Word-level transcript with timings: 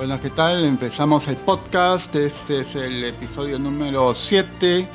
Bueno, 0.00 0.18
¿qué 0.18 0.30
tal? 0.30 0.64
Empezamos 0.64 1.28
el 1.28 1.36
podcast. 1.36 2.16
Este 2.16 2.60
es 2.60 2.74
el 2.74 3.04
episodio 3.04 3.58
número 3.58 4.14
7. 4.14 4.88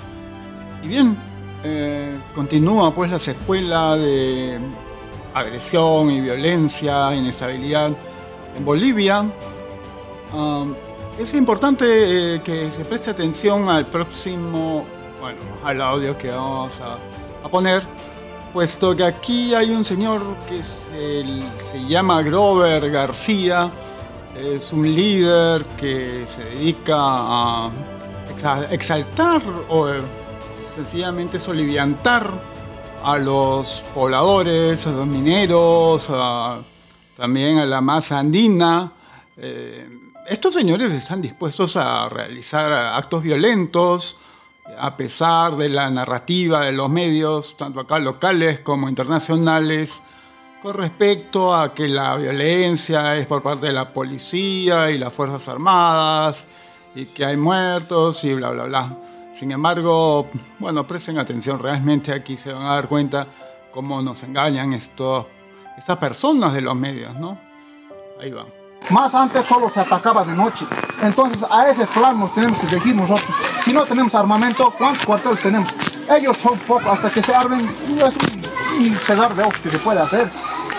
Y 0.81 0.87
bien, 0.87 1.15
eh, 1.63 2.17
continúa 2.33 2.91
pues 2.91 3.11
la 3.11 3.19
secuela 3.19 3.95
de 3.97 4.57
agresión 5.31 6.09
y 6.09 6.21
violencia, 6.21 7.13
inestabilidad 7.13 7.91
en 8.57 8.65
Bolivia. 8.65 9.29
Um, 10.33 10.73
es 11.19 11.35
importante 11.35 11.85
eh, 12.37 12.41
que 12.41 12.71
se 12.71 12.83
preste 12.83 13.11
atención 13.11 13.69
al 13.69 13.85
próximo, 13.85 14.85
bueno, 15.21 15.37
al 15.63 15.81
audio 15.83 16.17
que 16.17 16.31
vamos 16.31 16.81
a, 16.81 17.47
poner, 17.49 17.83
puesto 18.51 18.95
que 18.95 19.03
aquí 19.03 19.53
hay 19.53 19.69
un 19.69 19.85
señor 19.85 20.23
que 20.49 20.63
se 20.63 21.85
llama 21.87 22.23
Grover 22.23 22.89
García, 22.89 23.69
es 24.37 24.73
un 24.73 24.93
líder 24.93 25.65
que 25.77 26.25
se 26.27 26.43
dedica 26.43 26.95
a 26.97 27.71
exaltar 28.69 29.41
o 29.69 29.87
sencillamente 30.75 31.39
soliviantar 31.39 32.29
a 33.03 33.17
los 33.17 33.83
pobladores, 33.93 34.85
a 34.87 34.91
los 34.91 35.07
mineros, 35.07 36.09
también 37.15 37.59
a 37.59 37.65
la 37.65 37.81
masa 37.81 38.19
andina. 38.19 38.91
Eh, 39.37 39.87
estos 40.27 40.53
señores 40.53 40.91
están 40.91 41.21
dispuestos 41.21 41.77
a 41.77 42.09
realizar 42.09 42.71
actos 42.71 43.23
violentos 43.23 44.17
a 44.77 44.97
pesar 44.97 45.55
de 45.55 45.69
la 45.69 45.89
narrativa 45.89 46.61
de 46.61 46.71
los 46.71 46.89
medios, 46.89 47.55
tanto 47.55 47.79
acá 47.79 47.99
locales 47.99 48.59
como 48.61 48.89
internacionales, 48.89 50.01
con 50.65 50.73
respecto 50.73 51.53
a 51.53 51.75
que 51.75 51.87
la 51.87 52.15
violencia 52.15 53.15
es 53.15 53.27
por 53.27 53.43
parte 53.43 53.67
de 53.67 53.71
la 53.71 53.93
policía 53.93 54.89
y 54.89 54.97
las 54.97 55.13
Fuerzas 55.13 55.47
Armadas 55.47 56.43
y 56.95 57.05
que 57.05 57.23
hay 57.23 57.37
muertos 57.37 58.23
y 58.23 58.33
bla, 58.33 58.49
bla, 58.49 58.63
bla. 58.63 58.97
Sin 59.35 59.51
embargo, 59.51 60.27
bueno, 60.57 60.87
presten 60.87 61.19
atención, 61.19 61.59
realmente 61.59 62.11
aquí 62.11 62.35
se 62.35 62.51
van 62.51 62.65
a 62.65 62.73
dar 62.73 62.87
cuenta 62.87 63.27
cómo 63.71 64.01
nos 64.01 64.23
engañan 64.23 64.73
estos, 64.73 65.27
estas 65.77 65.97
personas 65.97 66.51
de 66.51 66.61
los 66.61 66.75
medios, 66.75 67.13
¿no? 67.13 67.37
Ahí 68.19 68.31
va. 68.31 68.47
Más 68.89 69.13
antes 69.13 69.45
solo 69.45 69.69
se 69.69 69.81
atacaba 69.81 70.25
de 70.25 70.33
noche. 70.33 70.65
Entonces 71.03 71.45
a 71.47 71.69
ese 71.69 71.85
plan 71.85 72.19
nos 72.19 72.33
tenemos 72.33 72.57
que 72.57 72.65
dirigir 72.65 72.95
nosotros. 72.95 73.29
Si 73.63 73.71
no 73.71 73.85
tenemos 73.85 74.15
armamento, 74.15 74.73
¿cuántos 74.75 75.05
cuarteles 75.05 75.41
tenemos? 75.41 75.69
Ellos 76.09 76.35
son 76.37 76.57
pocos, 76.57 76.87
hasta 76.87 77.11
que 77.11 77.21
se 77.21 77.35
armen, 77.35 77.59
es 77.59 78.15
un, 78.79 78.87
un 78.87 78.95
cegar 78.95 79.35
de 79.35 79.43
ojos 79.43 79.57
que 79.59 79.69
se 79.69 79.77
puede 79.77 79.99
hacer. 79.99 80.27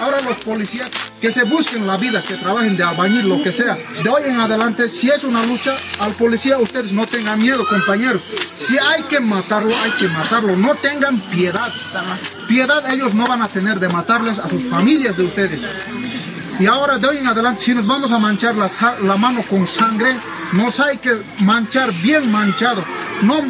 Ahora 0.00 0.20
los 0.20 0.36
policías 0.38 0.90
que 1.20 1.32
se 1.32 1.44
busquen 1.44 1.86
la 1.86 1.96
vida, 1.96 2.22
que 2.22 2.34
trabajen 2.34 2.76
de 2.76 2.84
albañil, 2.84 3.28
lo 3.28 3.42
que 3.42 3.52
sea. 3.52 3.78
De 4.02 4.08
hoy 4.08 4.24
en 4.26 4.38
adelante, 4.38 4.90
si 4.90 5.08
es 5.08 5.24
una 5.24 5.44
lucha, 5.46 5.74
al 6.00 6.12
policía 6.12 6.58
ustedes 6.58 6.92
no 6.92 7.06
tengan 7.06 7.38
miedo, 7.38 7.66
compañeros. 7.66 8.22
Si 8.22 8.78
hay 8.78 9.02
que 9.04 9.20
matarlo, 9.20 9.72
hay 9.82 9.90
que 9.92 10.08
matarlo. 10.08 10.56
No 10.56 10.74
tengan 10.74 11.18
piedad. 11.30 11.72
Piedad 12.46 12.92
ellos 12.92 13.14
no 13.14 13.26
van 13.26 13.42
a 13.42 13.48
tener 13.48 13.80
de 13.80 13.88
matarles 13.88 14.38
a 14.38 14.48
sus 14.48 14.64
familias 14.64 15.16
de 15.16 15.24
ustedes. 15.24 15.66
Y 16.58 16.66
ahora 16.66 16.98
de 16.98 17.06
hoy 17.06 17.18
en 17.18 17.26
adelante, 17.26 17.62
si 17.62 17.74
nos 17.74 17.86
vamos 17.86 18.12
a 18.12 18.18
manchar 18.18 18.54
la, 18.54 18.70
la 19.02 19.16
mano 19.16 19.42
con 19.48 19.66
sangre, 19.66 20.16
nos 20.52 20.80
hay 20.80 20.98
que 20.98 21.12
manchar 21.40 21.92
bien 21.94 22.30
manchado. 22.30 22.82
No, 23.22 23.40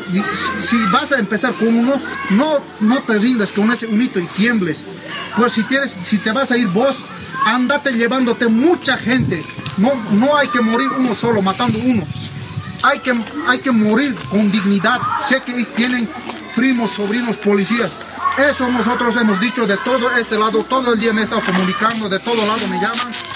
si 0.59 0.77
vas 0.93 1.13
a 1.13 1.19
empezar 1.19 1.55
con 1.55 1.69
uno, 1.69 2.01
no, 2.31 2.61
no 2.81 2.99
te 3.01 3.19
rindas 3.19 3.53
con 3.53 3.73
ese 3.73 3.87
unito 3.87 4.21
y 4.21 4.27
tiembles. 4.27 4.85
Pues 5.37 5.53
si, 5.53 5.65
tienes, 5.65 5.97
si 6.05 6.19
te 6.19 6.33
vas 6.33 6.51
a 6.51 6.57
ir 6.57 6.69
vos, 6.69 6.97
andate 7.45 7.93
llevándote 7.93 8.47
mucha 8.49 8.97
gente. 8.97 9.45
No, 9.79 9.93
no 10.13 10.37
hay 10.37 10.49
que 10.49 10.61
morir 10.61 10.89
uno 10.97 11.15
solo, 11.15 11.43
matando 11.43 11.79
uno. 11.79 12.07
Hay 12.83 13.01
que, 13.01 13.15
hay 13.49 13.59
que 13.59 13.71
morir 13.71 14.15
con 14.31 14.51
dignidad. 14.51 15.01
Sé 15.29 15.41
que 15.41 15.65
tienen 15.65 16.09
primos, 16.55 16.93
sobrinos, 16.93 17.37
policías. 17.37 17.99
Eso 18.39 18.69
nosotros 18.71 19.17
hemos 19.17 19.41
dicho 19.41 19.67
de 19.67 19.77
todo 19.79 20.11
este 20.17 20.39
lado. 20.39 20.63
Todo 20.65 20.95
el 20.95 21.01
día 21.01 21.13
me 21.13 21.23
he 21.23 21.25
estado 21.25 21.43
comunicando, 21.45 22.09
de 22.09 22.19
todo 22.21 22.47
lado 22.47 22.67
me 22.69 22.77
llaman 22.77 23.36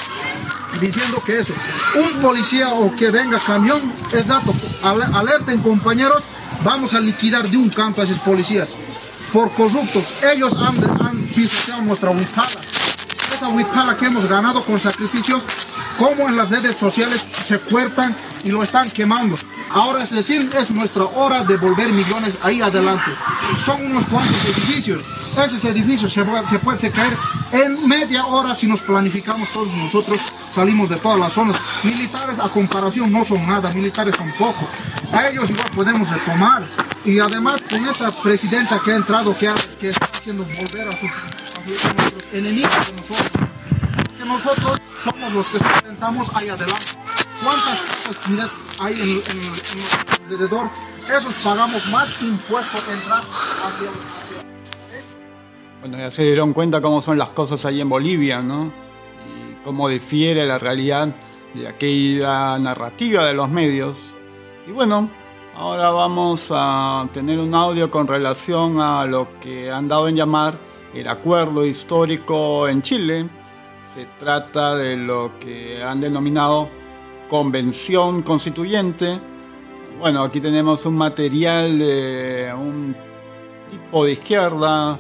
diciendo 0.81 1.23
que 1.25 1.39
eso, 1.39 1.53
un 1.95 2.21
policía 2.21 2.73
o 2.73 2.95
que 2.97 3.11
venga 3.11 3.39
camión, 3.39 3.93
exacto, 4.13 4.55
alerten 4.83 5.61
compañeros, 5.61 6.23
vamos 6.65 6.95
a 6.95 7.01
liquidar 7.01 7.49
de 7.49 7.57
un 7.57 7.69
campo 7.69 8.01
a 8.01 8.05
esos 8.05 8.19
policías 8.19 8.71
por 9.33 9.51
corruptos. 9.53 10.05
Ellos 10.23 10.55
han, 10.57 11.07
han 11.07 11.23
pisoteado 11.35 11.83
nuestra 11.83 12.11
huipala. 12.11 12.49
Esa 13.35 13.49
huipala 13.49 13.97
que 13.97 14.07
hemos 14.07 14.29
ganado 14.29 14.63
con 14.65 14.79
sacrificios, 14.79 15.43
como 15.99 16.29
en 16.29 16.37
las 16.37 16.51
redes 16.51 16.77
sociales 16.77 17.25
se 17.47 17.59
cuertan 17.59 18.15
y 18.45 18.51
lo 18.51 18.63
están 18.63 18.91
quemando. 18.91 19.37
Ahora 19.73 20.03
es 20.03 20.11
decir, 20.11 20.51
es 20.59 20.71
nuestra 20.73 21.05
hora 21.05 21.45
de 21.45 21.57
volver 21.57 21.89
millones 21.91 22.39
ahí 22.43 22.61
adelante. 22.61 23.13
Son 23.65 23.87
unos 23.87 24.05
cuantos 24.07 24.45
edificios. 24.45 25.07
Esos 25.33 25.65
edificios 25.65 26.13
se, 26.13 26.25
se 26.49 26.59
pueden 26.59 26.91
caer 26.91 27.17
en 27.53 27.89
media 27.89 28.27
hora 28.27 28.55
si 28.55 28.67
nos 28.67 28.83
planificamos 28.83 29.49
todos 29.51 29.73
nosotros. 29.75 30.21
Salimos 30.51 30.89
de 30.89 30.97
todas 30.97 31.19
las 31.19 31.33
zonas. 31.33 31.61
Militares 31.85 32.41
a 32.41 32.49
comparación 32.49 33.13
no 33.13 33.25
son 33.25 33.47
nada, 33.47 33.71
militares 33.71 34.17
son 34.17 34.29
poco. 34.33 34.69
A 35.13 35.29
ellos 35.29 35.49
igual 35.49 35.71
podemos 35.75 36.11
retomar 36.11 36.65
y 37.05 37.21
además 37.21 37.63
con 37.63 37.89
esta 37.89 38.11
presidenta 38.11 38.81
que 38.85 38.93
ha 38.93 38.97
entrado, 38.97 39.37
que, 39.39 39.49
que 39.79 39.91
está 39.91 40.07
haciendo 40.07 40.45
volver 40.45 40.89
a 40.89 40.93
sus, 40.93 41.11
enemigos 42.33 42.73
de 42.73 42.93
nosotros, 42.93 43.31
que 44.19 44.25
nosotros 44.25 44.79
somos 45.05 45.33
los 45.33 45.47
que 45.47 45.59
sustentamos 45.59 46.37
ahí 46.37 46.49
adelante. 46.49 46.85
¿Cuántas 47.45 47.81
cosas 47.81 48.51
hay 48.81 48.95
en, 48.95 49.09
en, 49.09 50.25
alrededor? 50.25 50.69
Esos 51.09 51.35
pagamos 51.45 51.87
más 51.91 52.09
impuestos 52.21 52.85
entrar 52.89 53.21
hacia, 53.21 53.89
hacia 53.89 54.43
Bueno, 55.81 55.99
ya 55.99 56.11
se 56.11 56.23
dieron 56.25 56.53
cuenta 56.53 56.81
cómo 56.81 57.01
son 57.01 57.19
las 57.19 57.31
cosas 57.31 57.65
ahí 57.65 57.81
en 57.81 57.89
Bolivia, 57.89 58.43
¿no? 58.43 58.90
Cómo 59.65 59.89
difiere 59.89 60.47
la 60.47 60.59
realidad 60.59 61.15
de 61.55 61.69
aquella 61.69 62.59
narrativa 62.59 63.27
de 63.27 63.35
los 63.35 63.51
medios. 63.51 64.15
Y 64.67 64.73
bueno, 64.73 65.11
Ahora 65.61 65.91
vamos 65.91 66.49
a 66.51 67.07
tener 67.13 67.39
un 67.39 67.55
audio 67.55 67.91
con 67.91 68.07
relación 68.07 68.81
a 68.81 69.05
lo 69.05 69.29
que 69.41 69.71
han 69.71 69.89
dado 69.89 70.09
en 70.09 70.17
llamar 70.17 70.55
el 70.95 71.07
acuerdo 71.07 71.67
histórico 71.67 72.67
en 72.67 72.81
Chile. 72.81 73.29
Se 73.93 74.07
trata 74.19 74.75
de 74.75 74.97
lo 74.97 75.33
que 75.39 75.83
han 75.83 76.01
denominado 76.01 76.71
convención 77.29 78.23
constituyente. 78.23 79.21
Bueno, 79.99 80.23
aquí 80.23 80.41
tenemos 80.41 80.87
un 80.87 80.97
material 80.97 81.79
de 81.79 82.55
un 82.57 82.97
tipo 83.71 84.07
de 84.07 84.13
izquierda, 84.13 84.99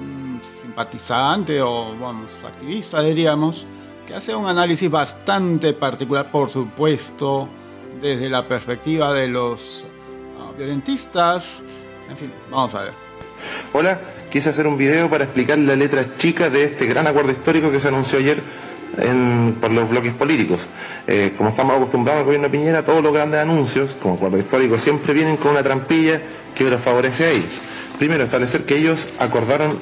un 0.00 0.40
simpatizante 0.60 1.62
o 1.62 1.96
vamos, 2.00 2.42
activista 2.42 3.02
diríamos, 3.02 3.68
que 4.06 4.14
hace 4.14 4.34
un 4.34 4.46
análisis 4.46 4.90
bastante 4.90 5.72
particular, 5.72 6.30
por 6.30 6.48
supuesto, 6.48 7.48
desde 8.00 8.28
la 8.28 8.46
perspectiva 8.46 9.12
de 9.12 9.28
los 9.28 9.86
violentistas, 10.56 11.62
en 12.10 12.16
fin, 12.16 12.32
vamos 12.50 12.74
a 12.74 12.82
ver. 12.82 12.92
Hola, 13.72 13.98
quise 14.30 14.50
hacer 14.50 14.66
un 14.66 14.76
video 14.76 15.08
para 15.08 15.24
explicar 15.24 15.58
la 15.58 15.76
letra 15.76 16.04
chica 16.16 16.50
de 16.50 16.64
este 16.64 16.86
gran 16.86 17.06
acuerdo 17.06 17.32
histórico 17.32 17.70
que 17.70 17.80
se 17.80 17.88
anunció 17.88 18.18
ayer 18.18 18.42
por 19.60 19.72
los 19.72 19.88
bloques 19.88 20.12
políticos. 20.12 20.68
Eh, 21.06 21.32
como 21.36 21.50
estamos 21.50 21.76
acostumbrados 21.76 22.20
al 22.20 22.24
gobierno 22.26 22.48
de 22.48 22.58
Piñera, 22.58 22.84
todos 22.84 23.02
los 23.02 23.12
grandes 23.12 23.40
anuncios, 23.40 23.96
como 24.00 24.14
acuerdo 24.14 24.38
histórico, 24.38 24.76
siempre 24.78 25.14
vienen 25.14 25.36
con 25.36 25.52
una 25.52 25.62
trampilla 25.62 26.20
que 26.54 26.64
los 26.64 26.80
favorece 26.80 27.24
a 27.24 27.30
ellos. 27.30 27.60
Primero, 27.98 28.24
establecer 28.24 28.64
que 28.64 28.76
ellos 28.76 29.08
acordaron 29.18 29.78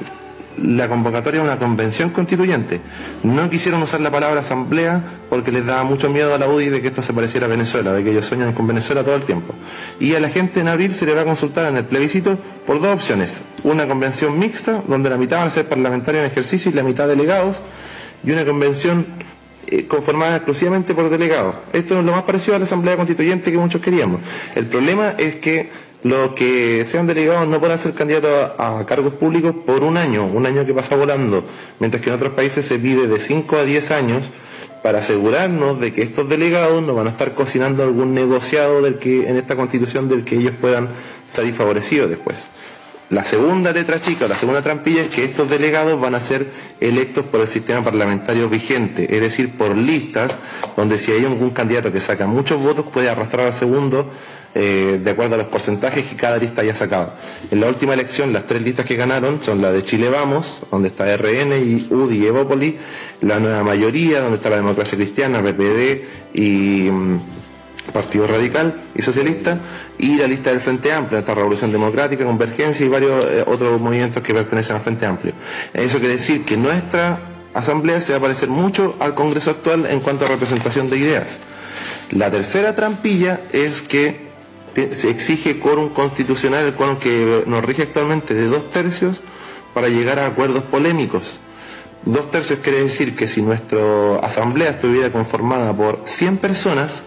la 0.58 0.88
convocatoria 0.88 1.40
a 1.40 1.44
una 1.44 1.56
convención 1.56 2.10
constituyente. 2.10 2.80
No 3.22 3.48
quisieron 3.48 3.82
usar 3.82 4.00
la 4.00 4.10
palabra 4.10 4.40
asamblea 4.40 5.02
porque 5.28 5.52
les 5.52 5.64
daba 5.64 5.84
mucho 5.84 6.10
miedo 6.10 6.34
a 6.34 6.38
la 6.38 6.48
UDI 6.48 6.68
de 6.68 6.82
que 6.82 6.88
esto 6.88 7.02
se 7.02 7.12
pareciera 7.12 7.46
a 7.46 7.48
Venezuela, 7.48 7.92
de 7.92 8.04
que 8.04 8.10
ellos 8.10 8.26
sueñan 8.26 8.52
con 8.52 8.66
Venezuela 8.66 9.04
todo 9.04 9.14
el 9.14 9.22
tiempo. 9.22 9.54
Y 9.98 10.14
a 10.14 10.20
la 10.20 10.28
gente 10.28 10.60
en 10.60 10.68
abril 10.68 10.92
se 10.92 11.06
le 11.06 11.14
va 11.14 11.22
a 11.22 11.24
consultar 11.24 11.66
en 11.66 11.76
el 11.76 11.84
plebiscito 11.84 12.38
por 12.66 12.80
dos 12.80 12.94
opciones. 12.94 13.42
Una 13.62 13.86
convención 13.86 14.38
mixta, 14.38 14.82
donde 14.86 15.10
la 15.10 15.16
mitad 15.16 15.38
van 15.38 15.48
a 15.48 15.50
ser 15.50 15.68
parlamentarios 15.68 16.24
en 16.24 16.30
ejercicio 16.30 16.70
y 16.70 16.74
la 16.74 16.82
mitad 16.82 17.08
delegados, 17.08 17.60
y 18.24 18.30
una 18.32 18.44
convención 18.44 19.06
eh, 19.66 19.86
conformada 19.86 20.36
exclusivamente 20.36 20.94
por 20.94 21.08
delegados. 21.10 21.54
Esto 21.72 21.98
es 21.98 22.04
lo 22.04 22.12
más 22.12 22.24
parecido 22.24 22.56
a 22.56 22.58
la 22.58 22.64
Asamblea 22.64 22.96
Constituyente 22.96 23.52
que 23.52 23.58
muchos 23.58 23.80
queríamos. 23.80 24.20
El 24.54 24.66
problema 24.66 25.14
es 25.16 25.36
que 25.36 25.70
los 26.02 26.30
que 26.30 26.86
sean 26.86 27.06
delegados 27.06 27.46
no 27.48 27.60
pueden 27.60 27.78
ser 27.78 27.92
candidatos 27.92 28.52
a, 28.58 28.84
cargos 28.86 29.14
públicos 29.14 29.54
por 29.66 29.82
un 29.82 29.96
año, 29.96 30.26
un 30.26 30.46
año 30.46 30.64
que 30.64 30.72
pasa 30.72 30.96
volando, 30.96 31.44
mientras 31.78 32.02
que 32.02 32.08
en 32.08 32.16
otros 32.16 32.32
países 32.32 32.64
se 32.64 32.78
pide 32.78 33.06
de 33.06 33.20
5 33.20 33.56
a 33.56 33.64
10 33.64 33.90
años 33.90 34.22
para 34.82 35.00
asegurarnos 35.00 35.78
de 35.78 35.92
que 35.92 36.02
estos 36.02 36.28
delegados 36.28 36.82
no 36.82 36.94
van 36.94 37.08
a 37.08 37.10
estar 37.10 37.34
cocinando 37.34 37.82
algún 37.82 38.14
negociado 38.14 38.80
del 38.80 38.98
que, 38.98 39.28
en 39.28 39.36
esta 39.36 39.56
constitución 39.56 40.08
del 40.08 40.24
que 40.24 40.36
ellos 40.36 40.54
puedan 40.58 40.88
salir 41.26 41.52
favorecidos 41.52 42.08
después. 42.08 42.36
La 43.10 43.24
segunda 43.24 43.72
letra 43.72 44.00
chica 44.00 44.28
la 44.28 44.36
segunda 44.36 44.62
trampilla 44.62 45.02
es 45.02 45.08
que 45.08 45.24
estos 45.24 45.50
delegados 45.50 46.00
van 46.00 46.14
a 46.14 46.20
ser 46.20 46.46
electos 46.78 47.24
por 47.24 47.40
el 47.40 47.48
sistema 47.48 47.82
parlamentario 47.82 48.48
vigente, 48.48 49.12
es 49.12 49.20
decir, 49.20 49.50
por 49.50 49.76
listas, 49.76 50.38
donde 50.76 50.96
si 50.96 51.10
hay 51.10 51.24
algún 51.24 51.50
candidato 51.50 51.92
que 51.92 52.00
saca 52.00 52.26
muchos 52.26 52.62
votos 52.62 52.86
puede 52.86 53.10
arrastrar 53.10 53.46
al 53.46 53.52
segundo 53.52 54.08
eh, 54.54 55.00
de 55.02 55.10
acuerdo 55.10 55.36
a 55.36 55.38
los 55.38 55.46
porcentajes 55.46 56.04
que 56.04 56.16
cada 56.16 56.38
lista 56.38 56.62
haya 56.62 56.74
sacado. 56.74 57.12
En 57.50 57.60
la 57.60 57.68
última 57.68 57.94
elección, 57.94 58.32
las 58.32 58.46
tres 58.46 58.62
listas 58.62 58.86
que 58.86 58.96
ganaron 58.96 59.42
son 59.42 59.62
la 59.62 59.70
de 59.72 59.84
Chile 59.84 60.08
Vamos, 60.08 60.62
donde 60.70 60.88
está 60.88 61.16
RN 61.16 61.52
y 61.52 61.86
UDI 61.90 62.16
y 62.16 62.26
Evópoli, 62.26 62.78
la 63.20 63.38
nueva 63.38 63.62
mayoría, 63.62 64.20
donde 64.20 64.36
está 64.36 64.50
la 64.50 64.56
democracia 64.56 64.96
cristiana, 64.96 65.42
PPD 65.42 66.04
y... 66.34 66.90
Mm, 66.90 67.20
Partido 67.92 68.26
Radical 68.26 68.74
y 68.94 69.02
Socialista, 69.02 69.58
y 69.98 70.16
la 70.16 70.26
lista 70.26 70.50
del 70.50 70.60
Frente 70.60 70.92
Amplio, 70.92 71.18
esta 71.18 71.34
Revolución 71.34 71.72
Democrática, 71.72 72.24
Convergencia 72.24 72.86
y 72.86 72.88
varios 72.88 73.24
eh, 73.24 73.44
otros 73.46 73.80
movimientos 73.80 74.22
que 74.22 74.32
pertenecen 74.32 74.76
al 74.76 74.82
Frente 74.82 75.06
Amplio. 75.06 75.32
Eso 75.74 75.98
quiere 75.98 76.14
decir 76.14 76.44
que 76.44 76.56
nuestra 76.56 77.20
asamblea 77.54 78.00
se 78.00 78.12
va 78.12 78.18
a 78.18 78.22
parecer 78.22 78.48
mucho 78.48 78.96
al 79.00 79.14
Congreso 79.14 79.50
actual 79.50 79.86
en 79.86 80.00
cuanto 80.00 80.24
a 80.24 80.28
representación 80.28 80.88
de 80.88 80.98
ideas. 80.98 81.40
La 82.12 82.30
tercera 82.30 82.74
trampilla 82.74 83.40
es 83.52 83.82
que 83.82 84.29
se 84.74 85.10
exige 85.10 85.58
quórum 85.58 85.90
constitucional, 85.90 86.66
el 86.66 86.74
quórum 86.74 86.98
que 86.98 87.44
nos 87.46 87.64
rige 87.64 87.82
actualmente 87.82 88.34
de 88.34 88.46
dos 88.46 88.70
tercios 88.70 89.20
para 89.74 89.88
llegar 89.88 90.18
a 90.18 90.26
acuerdos 90.26 90.64
polémicos. 90.64 91.40
Dos 92.04 92.30
tercios 92.30 92.60
quiere 92.62 92.82
decir 92.82 93.14
que 93.14 93.26
si 93.26 93.42
nuestra 93.42 94.16
asamblea 94.22 94.70
estuviera 94.70 95.10
conformada 95.10 95.74
por 95.74 96.00
100 96.04 96.38
personas, 96.38 97.04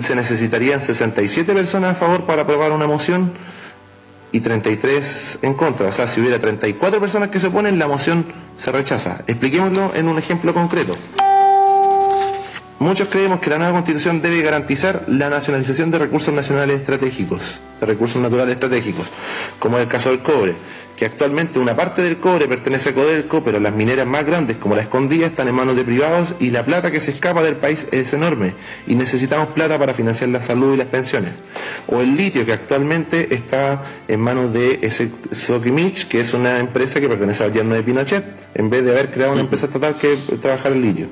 se 0.00 0.14
necesitarían 0.14 0.80
67 0.80 1.52
personas 1.52 1.96
a 1.96 1.98
favor 1.98 2.24
para 2.24 2.42
aprobar 2.42 2.72
una 2.72 2.86
moción 2.86 3.32
y 4.30 4.40
33 4.40 5.40
en 5.42 5.54
contra. 5.54 5.88
O 5.88 5.92
sea, 5.92 6.06
si 6.06 6.20
hubiera 6.20 6.38
34 6.38 7.00
personas 7.00 7.28
que 7.30 7.40
se 7.40 7.48
oponen, 7.48 7.78
la 7.78 7.88
moción 7.88 8.26
se 8.56 8.70
rechaza. 8.70 9.24
Expliquémoslo 9.26 9.92
en 9.94 10.08
un 10.08 10.18
ejemplo 10.18 10.54
concreto. 10.54 10.96
Muchos 12.82 13.08
creemos 13.08 13.38
que 13.38 13.48
la 13.48 13.58
nueva 13.58 13.74
constitución 13.74 14.20
debe 14.20 14.42
garantizar 14.42 15.04
la 15.06 15.30
nacionalización 15.30 15.92
de 15.92 16.00
recursos 16.00 16.34
nacionales 16.34 16.80
estratégicos, 16.80 17.60
de 17.78 17.86
recursos 17.86 18.20
naturales 18.20 18.54
estratégicos, 18.54 19.08
como 19.60 19.76
es 19.78 19.84
el 19.84 19.88
caso 19.88 20.10
del 20.10 20.18
cobre 20.18 20.56
que 21.02 21.06
actualmente 21.06 21.58
una 21.58 21.74
parte 21.74 22.00
del 22.00 22.18
cobre 22.18 22.46
pertenece 22.46 22.90
a 22.90 22.94
Codelco, 22.94 23.42
pero 23.42 23.58
las 23.58 23.74
mineras 23.74 24.06
más 24.06 24.24
grandes 24.24 24.56
como 24.58 24.76
la 24.76 24.82
escondida 24.82 25.26
están 25.26 25.48
en 25.48 25.56
manos 25.56 25.74
de 25.74 25.82
privados 25.82 26.36
y 26.38 26.50
la 26.50 26.64
plata 26.64 26.92
que 26.92 27.00
se 27.00 27.10
escapa 27.10 27.42
del 27.42 27.56
país 27.56 27.88
es 27.90 28.12
enorme 28.12 28.54
y 28.86 28.94
necesitamos 28.94 29.48
plata 29.48 29.80
para 29.80 29.94
financiar 29.94 30.30
la 30.30 30.40
salud 30.40 30.74
y 30.74 30.76
las 30.76 30.86
pensiones. 30.86 31.32
O 31.88 32.02
el 32.02 32.14
litio 32.14 32.46
que 32.46 32.52
actualmente 32.52 33.34
está 33.34 33.82
en 34.06 34.20
manos 34.20 34.52
de 34.52 34.88
Sokimich, 35.32 36.06
que 36.06 36.20
es 36.20 36.34
una 36.34 36.60
empresa 36.60 37.00
que 37.00 37.08
pertenece 37.08 37.42
al 37.42 37.52
yerno 37.52 37.74
de 37.74 37.82
Pinochet, 37.82 38.24
en 38.54 38.70
vez 38.70 38.84
de 38.84 38.92
haber 38.92 39.10
creado 39.10 39.32
una 39.32 39.40
empresa 39.40 39.66
estatal 39.66 39.96
que 39.96 40.16
trabajar 40.40 40.70
el 40.70 40.82
litio. 40.82 41.08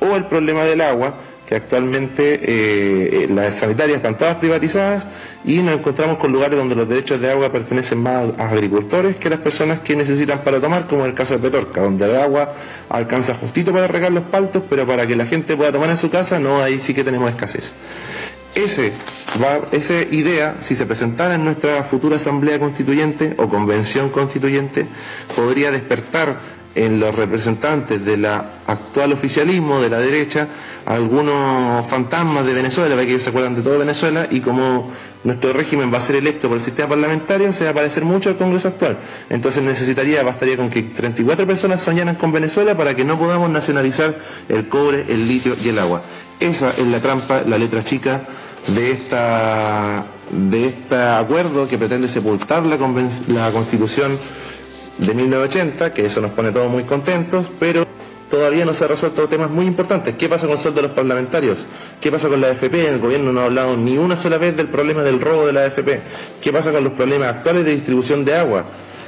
O 0.00 0.16
el 0.16 0.26
problema 0.26 0.64
del 0.64 0.82
agua 0.82 1.14
que 1.50 1.56
actualmente 1.56 2.40
eh, 2.44 3.28
las 3.28 3.56
sanitarias 3.56 3.96
están 3.96 4.16
todas 4.16 4.36
privatizadas 4.36 5.08
y 5.44 5.58
nos 5.62 5.74
encontramos 5.74 6.18
con 6.18 6.30
lugares 6.30 6.56
donde 6.56 6.76
los 6.76 6.88
derechos 6.88 7.20
de 7.20 7.28
agua 7.28 7.50
pertenecen 7.50 7.98
más 7.98 8.38
a 8.38 8.50
agricultores 8.50 9.16
que 9.16 9.26
a 9.26 9.30
las 9.32 9.40
personas 9.40 9.80
que 9.80 9.96
necesitan 9.96 10.44
para 10.44 10.60
tomar, 10.60 10.86
como 10.86 11.02
en 11.02 11.08
el 11.08 11.16
caso 11.16 11.34
de 11.34 11.40
Petorca, 11.40 11.82
donde 11.82 12.04
el 12.04 12.14
agua 12.14 12.52
alcanza 12.88 13.34
justito 13.34 13.72
para 13.72 13.88
regar 13.88 14.12
los 14.12 14.22
paltos, 14.22 14.62
pero 14.70 14.86
para 14.86 15.08
que 15.08 15.16
la 15.16 15.26
gente 15.26 15.56
pueda 15.56 15.72
tomar 15.72 15.90
en 15.90 15.96
su 15.96 16.08
casa, 16.08 16.38
no, 16.38 16.62
ahí 16.62 16.78
sí 16.78 16.94
que 16.94 17.02
tenemos 17.02 17.28
escasez. 17.28 17.74
Esa 18.54 19.94
idea, 20.12 20.54
si 20.60 20.76
se 20.76 20.86
presentara 20.86 21.34
en 21.34 21.44
nuestra 21.44 21.82
futura 21.82 22.14
asamblea 22.14 22.60
constituyente 22.60 23.34
o 23.38 23.48
convención 23.48 24.10
constituyente, 24.10 24.86
podría 25.34 25.72
despertar 25.72 26.60
en 26.74 27.00
los 27.00 27.14
representantes 27.14 28.04
del 28.04 28.24
actual 28.24 29.12
oficialismo 29.12 29.80
de 29.80 29.90
la 29.90 29.98
derecha 29.98 30.48
algunos 30.90 31.86
fantasmas 31.86 32.44
de 32.44 32.52
Venezuela, 32.52 32.94
para 32.94 33.04
que 33.04 33.12
ellos 33.12 33.22
se 33.22 33.30
acuerdan 33.30 33.54
de 33.54 33.62
todo 33.62 33.78
Venezuela, 33.78 34.26
y 34.28 34.40
como 34.40 34.90
nuestro 35.22 35.52
régimen 35.52 35.92
va 35.92 35.98
a 35.98 36.00
ser 36.00 36.16
electo 36.16 36.48
por 36.48 36.56
el 36.56 36.62
sistema 36.62 36.88
parlamentario, 36.88 37.52
se 37.52 37.64
va 37.64 37.70
a 37.70 37.74
parecer 37.74 38.04
mucho 38.04 38.30
al 38.30 38.36
Congreso 38.36 38.68
actual. 38.68 38.98
Entonces 39.28 39.62
necesitaría, 39.62 40.22
bastaría 40.24 40.56
con 40.56 40.68
que 40.68 40.82
34 40.82 41.46
personas 41.46 41.80
soñaran 41.80 42.16
con 42.16 42.32
Venezuela 42.32 42.76
para 42.76 42.94
que 42.96 43.04
no 43.04 43.18
podamos 43.18 43.50
nacionalizar 43.50 44.16
el 44.48 44.68
cobre, 44.68 45.04
el 45.08 45.28
litio 45.28 45.54
y 45.64 45.68
el 45.68 45.78
agua. 45.78 46.02
Esa 46.40 46.70
es 46.70 46.86
la 46.86 46.98
trampa, 47.00 47.42
la 47.46 47.56
letra 47.56 47.84
chica 47.84 48.22
de 48.66 48.92
esta 48.92 50.06
de 50.30 50.66
este 50.66 50.96
acuerdo 50.96 51.66
que 51.66 51.76
pretende 51.76 52.08
sepultar 52.08 52.64
la, 52.64 52.76
la 53.28 53.50
constitución 53.50 54.18
de 54.98 55.14
1980, 55.14 55.92
que 55.92 56.06
eso 56.06 56.20
nos 56.20 56.32
pone 56.32 56.52
todos 56.52 56.70
muy 56.70 56.84
contentos, 56.84 57.50
pero 57.58 57.86
todavía 58.30 58.64
no 58.64 58.72
se 58.72 58.84
ha 58.84 58.88
resuelto 58.88 59.28
temas 59.28 59.50
muy 59.50 59.66
importantes. 59.66 60.14
¿Qué 60.14 60.28
pasa 60.28 60.46
con 60.46 60.56
el 60.56 60.62
sueldo 60.62 60.80
de 60.80 60.88
los 60.88 60.96
parlamentarios? 60.96 61.66
¿Qué 62.00 62.10
pasa 62.10 62.28
con 62.28 62.40
la 62.40 62.46
AFP? 62.46 62.88
El 62.88 63.00
gobierno 63.00 63.32
no 63.32 63.40
ha 63.40 63.46
hablado 63.46 63.76
ni 63.76 63.98
una 63.98 64.16
sola 64.16 64.38
vez 64.38 64.56
del 64.56 64.68
problema 64.68 65.02
del 65.02 65.20
robo 65.20 65.46
de 65.46 65.52
la 65.52 65.64
AFP. 65.64 66.00
¿Qué 66.40 66.52
pasa 66.52 66.70
con 66.70 66.84
los 66.84 66.92
problemas 66.94 67.28
actuales 67.28 67.64
de 67.64 67.72
distribución 67.72 68.24
de 68.24 68.36
agua? 68.36 68.64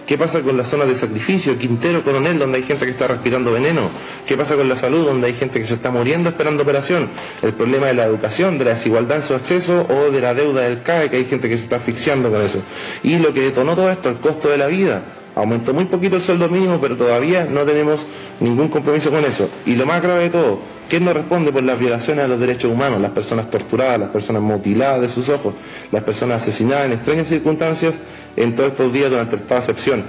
¿Qué 0.06 0.18
pasa 0.18 0.42
con 0.42 0.56
las 0.56 0.66
zonas 0.66 0.88
de 0.88 0.96
sacrificio, 0.96 1.56
Quintero, 1.56 2.02
Coronel, 2.02 2.36
donde 2.36 2.58
hay 2.58 2.64
gente 2.64 2.84
que 2.84 2.90
está 2.90 3.06
respirando 3.06 3.52
veneno? 3.52 3.90
¿Qué 4.26 4.36
pasa 4.36 4.56
con 4.56 4.68
la 4.68 4.74
salud, 4.74 5.06
donde 5.06 5.28
hay 5.28 5.34
gente 5.34 5.60
que 5.60 5.64
se 5.64 5.74
está 5.74 5.92
muriendo 5.92 6.28
esperando 6.28 6.64
operación? 6.64 7.08
El 7.40 7.54
problema 7.54 7.86
de 7.86 7.94
la 7.94 8.04
educación, 8.04 8.58
de 8.58 8.64
la 8.64 8.70
desigualdad 8.72 9.18
en 9.18 9.22
su 9.22 9.34
acceso 9.34 9.86
o 9.88 10.10
de 10.10 10.20
la 10.20 10.34
deuda 10.34 10.62
del 10.62 10.82
CAE, 10.82 11.08
que 11.08 11.18
hay 11.18 11.24
gente 11.24 11.48
que 11.48 11.56
se 11.56 11.62
está 11.62 11.76
asfixiando 11.76 12.32
con 12.32 12.42
eso. 12.42 12.58
Y 13.04 13.20
lo 13.20 13.32
que 13.32 13.42
detonó 13.42 13.76
todo 13.76 13.90
esto, 13.90 14.08
el 14.08 14.18
costo 14.18 14.48
de 14.48 14.58
la 14.58 14.66
vida 14.66 15.02
Aumentó 15.34 15.72
muy 15.72 15.86
poquito 15.86 16.16
el 16.16 16.22
sueldo 16.22 16.48
mínimo, 16.48 16.78
pero 16.80 16.96
todavía 16.96 17.44
no 17.44 17.60
tenemos 17.62 18.06
ningún 18.40 18.68
compromiso 18.68 19.10
con 19.10 19.24
eso. 19.24 19.48
Y 19.64 19.76
lo 19.76 19.86
más 19.86 20.02
grave 20.02 20.24
de 20.24 20.30
todo, 20.30 20.58
¿quién 20.90 21.04
no 21.06 21.12
responde 21.14 21.52
por 21.52 21.62
las 21.62 21.78
violaciones 21.78 22.24
a 22.24 22.28
los 22.28 22.38
derechos 22.38 22.70
humanos? 22.70 23.00
Las 23.00 23.12
personas 23.12 23.50
torturadas, 23.50 23.98
las 23.98 24.10
personas 24.10 24.42
mutiladas 24.42 25.00
de 25.00 25.08
sus 25.08 25.28
ojos, 25.30 25.54
las 25.90 26.02
personas 26.02 26.42
asesinadas 26.42 26.86
en 26.86 26.92
extrañas 26.92 27.28
circunstancias 27.28 27.94
en 28.36 28.54
todos 28.54 28.72
estos 28.72 28.92
días 28.92 29.10
durante 29.10 29.36
esta 29.36 29.56
excepción. 29.56 30.04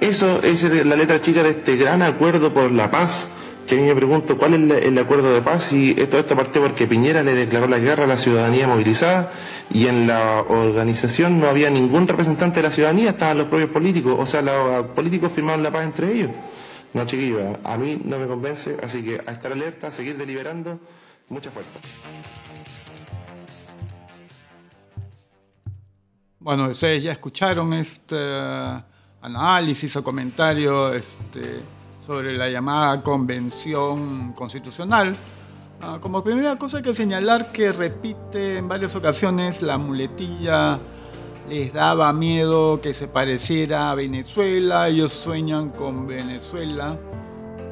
Eso 0.00 0.40
es 0.42 0.62
la 0.62 0.96
letra 0.96 1.20
chica 1.20 1.42
de 1.42 1.50
este 1.50 1.76
gran 1.76 2.02
acuerdo 2.02 2.52
por 2.52 2.70
la 2.70 2.90
paz 2.90 3.28
que 3.66 3.76
a 3.76 3.78
mí 3.78 3.86
me 3.86 3.94
pregunto 3.94 4.36
cuál 4.36 4.54
es 4.54 4.84
el 4.84 4.98
acuerdo 4.98 5.32
de 5.32 5.42
paz 5.42 5.72
y 5.72 5.92
esto, 5.98 6.18
esto 6.18 6.36
partió 6.36 6.62
porque 6.62 6.86
Piñera 6.86 7.22
le 7.22 7.34
declaró 7.34 7.68
la 7.68 7.78
guerra 7.78 8.04
a 8.04 8.06
la 8.06 8.16
ciudadanía 8.16 8.66
movilizada 8.66 9.32
y 9.72 9.86
en 9.86 10.06
la 10.06 10.40
organización 10.40 11.38
no 11.38 11.48
había 11.48 11.70
ningún 11.70 12.08
representante 12.08 12.56
de 12.56 12.64
la 12.64 12.72
ciudadanía, 12.72 13.10
estaban 13.10 13.38
los 13.38 13.46
propios 13.46 13.70
políticos, 13.70 14.16
o 14.18 14.26
sea, 14.26 14.42
los 14.42 14.86
políticos 14.88 15.30
firmaron 15.32 15.62
la 15.62 15.70
paz 15.70 15.84
entre 15.84 16.12
ellos. 16.12 16.30
No, 16.92 17.06
chiquillos, 17.06 17.56
a 17.62 17.76
mí 17.76 18.00
no 18.04 18.18
me 18.18 18.26
convence, 18.26 18.76
así 18.82 19.04
que 19.04 19.20
a 19.24 19.32
estar 19.32 19.52
alerta, 19.52 19.86
a 19.86 19.90
seguir 19.92 20.16
deliberando, 20.16 20.80
mucha 21.28 21.50
fuerza. 21.52 21.78
Bueno, 26.40 26.68
ustedes 26.68 27.02
ya 27.02 27.12
escucharon 27.12 27.72
este 27.74 28.16
análisis 29.22 29.94
o 29.96 30.02
comentario 30.02 30.92
este, 30.94 31.60
sobre 32.10 32.36
la 32.36 32.50
llamada 32.50 33.04
Convención 33.04 34.32
Constitucional. 34.32 35.14
Ah, 35.80 35.98
como 36.00 36.24
primera 36.24 36.56
cosa 36.56 36.78
hay 36.78 36.82
que 36.82 36.92
señalar 36.92 37.52
que 37.52 37.70
repite 37.70 38.58
en 38.58 38.66
varias 38.66 38.96
ocasiones 38.96 39.62
la 39.62 39.78
muletilla 39.78 40.80
les 41.48 41.72
daba 41.72 42.12
miedo 42.12 42.80
que 42.80 42.94
se 42.94 43.06
pareciera 43.06 43.92
a 43.92 43.94
Venezuela, 43.94 44.88
ellos 44.88 45.12
sueñan 45.12 45.68
con 45.68 46.08
Venezuela, 46.08 46.98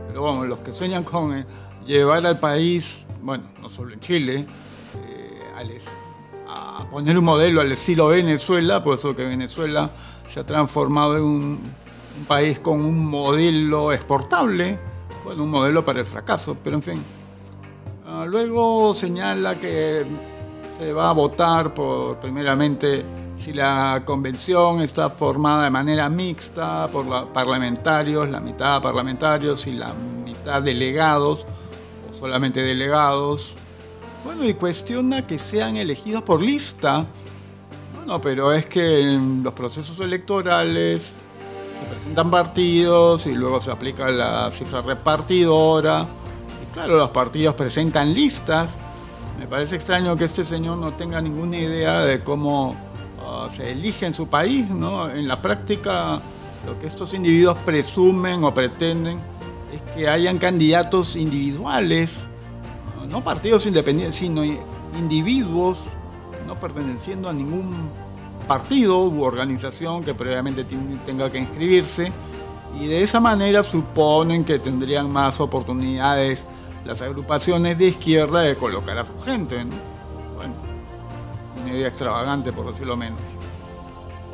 pero 0.07 0.23
bueno, 0.23 0.45
los 0.45 0.61
que 0.61 0.73
sueñan 0.73 1.03
con 1.03 1.37
eh, 1.37 1.45
llevar 1.85 2.25
al 2.25 2.39
país, 2.39 3.07
bueno, 3.21 3.43
no 3.61 3.69
solo 3.69 3.93
en 3.93 3.99
Chile, 3.99 4.47
eh, 5.05 5.41
a 6.47 6.87
poner 6.93 7.19
un 7.19 7.25
modelo 7.25 7.61
al 7.61 7.73
estilo 7.73 8.07
Venezuela, 8.07 8.85
por 8.85 8.99
eso 8.99 9.17
que 9.17 9.25
Venezuela 9.25 9.91
se 10.33 10.39
ha 10.39 10.47
transformado 10.47 11.17
en 11.17 11.25
un 11.25 11.61
un 12.19 12.25
país 12.25 12.59
con 12.59 12.85
un 12.85 13.07
modelo 13.07 13.93
exportable, 13.93 14.79
bueno, 15.25 15.45
un 15.45 15.51
modelo 15.51 15.85
para 15.85 16.01
el 16.01 16.07
fracaso, 16.07 16.57
pero 16.63 16.77
en 16.77 16.83
fin. 16.83 17.03
Ah, 18.07 18.25
luego 18.27 18.95
señala 18.95 19.55
que 19.55 20.05
se 20.79 20.93
va 20.93 21.11
a 21.11 21.13
votar 21.13 21.75
por, 21.75 22.17
primeramente, 22.17 23.05
si 23.39 23.53
la 23.53 24.03
convención 24.05 24.81
está 24.81 25.11
formada 25.11 25.65
de 25.65 25.71
manera 25.71 26.09
mixta 26.09 26.89
por 26.89 27.33
parlamentarios, 27.33 28.29
la 28.29 28.41
mitad 28.41 28.83
parlamentarios 28.83 29.67
y 29.67 29.73
la 29.73 29.93
mitad 30.25 30.63
delegados, 30.63 31.47
o 32.11 32.13
solamente 32.13 32.63
delegados. 32.63 33.55
Bueno, 34.25 34.45
y 34.45 34.55
cuestiona 34.55 35.27
que 35.27 35.39
sean 35.39 35.77
elegidos 35.77 36.23
por 36.23 36.43
lista. 36.43 37.07
Bueno, 37.95 38.21
pero 38.21 38.53
es 38.53 38.67
que 38.67 39.01
en 39.01 39.43
los 39.43 39.53
procesos 39.55 40.01
electorales 40.01 41.15
se 41.79 41.87
presentan 41.87 42.31
partidos 42.31 43.27
y 43.27 43.35
luego 43.35 43.61
se 43.61 43.71
aplica 43.71 44.09
la 44.11 44.51
cifra 44.51 44.83
repartidora. 44.83 46.07
Y 46.63 46.73
claro, 46.73 46.97
los 46.97 47.11
partidos 47.11 47.55
presentan 47.55 48.13
listas. 48.15 48.75
Me 49.39 49.47
parece 49.47 49.77
extraño 49.77 50.17
que 50.17 50.25
este 50.25 50.45
señor 50.45 50.79
no 50.79 50.95
tenga 50.95 51.21
ninguna 51.21 51.59
idea 51.59 52.01
de 52.01 52.23
cómo 52.23 52.75
ah, 53.25 53.49
se 53.51 53.71
elige 53.71 54.07
en 54.07 54.15
su 54.15 54.27
país, 54.27 54.69
¿no? 54.69 55.11
En 55.11 55.29
la 55.29 55.41
práctica, 55.41 56.21
lo 56.67 56.79
que 56.81 56.87
estos 56.87 57.15
individuos 57.15 57.59
presumen 57.65 58.43
o 58.43 58.53
pretenden 58.53 59.21
es 59.73 59.93
que 59.93 60.09
hayan 60.09 60.39
candidatos 60.39 61.15
individuales, 61.15 62.27
no 63.09 63.23
partidos 63.23 63.67
independientes, 63.67 64.17
sino 64.17 64.43
individuos 64.45 65.79
no 66.49 66.59
perteneciendo 66.59 67.29
a 67.29 67.33
ningún 67.33 67.91
partido 68.49 69.05
u 69.05 69.23
organización 69.23 70.03
que 70.03 70.15
previamente 70.15 70.65
tenga 71.07 71.31
que 71.31 71.39
inscribirse 71.39 72.11
y 72.81 72.87
de 72.87 73.03
esa 73.03 73.21
manera 73.21 73.63
suponen 73.63 74.45
que 74.45 74.59
tendrían 74.59 75.11
más 75.11 75.41
oportunidades 75.41 76.45
las 76.85 77.01
agrupaciones 77.03 77.79
de 77.79 77.87
izquierda 77.89 78.41
de 78.41 78.57
colocar 78.57 78.99
a 78.99 79.05
su 79.05 79.17
gente. 79.21 79.65
Bueno, 80.35 80.55
una 81.63 81.73
idea 81.73 81.89
extravagante 81.89 82.53
por 82.53 82.71
decirlo 82.71 82.97
menos. 82.97 83.21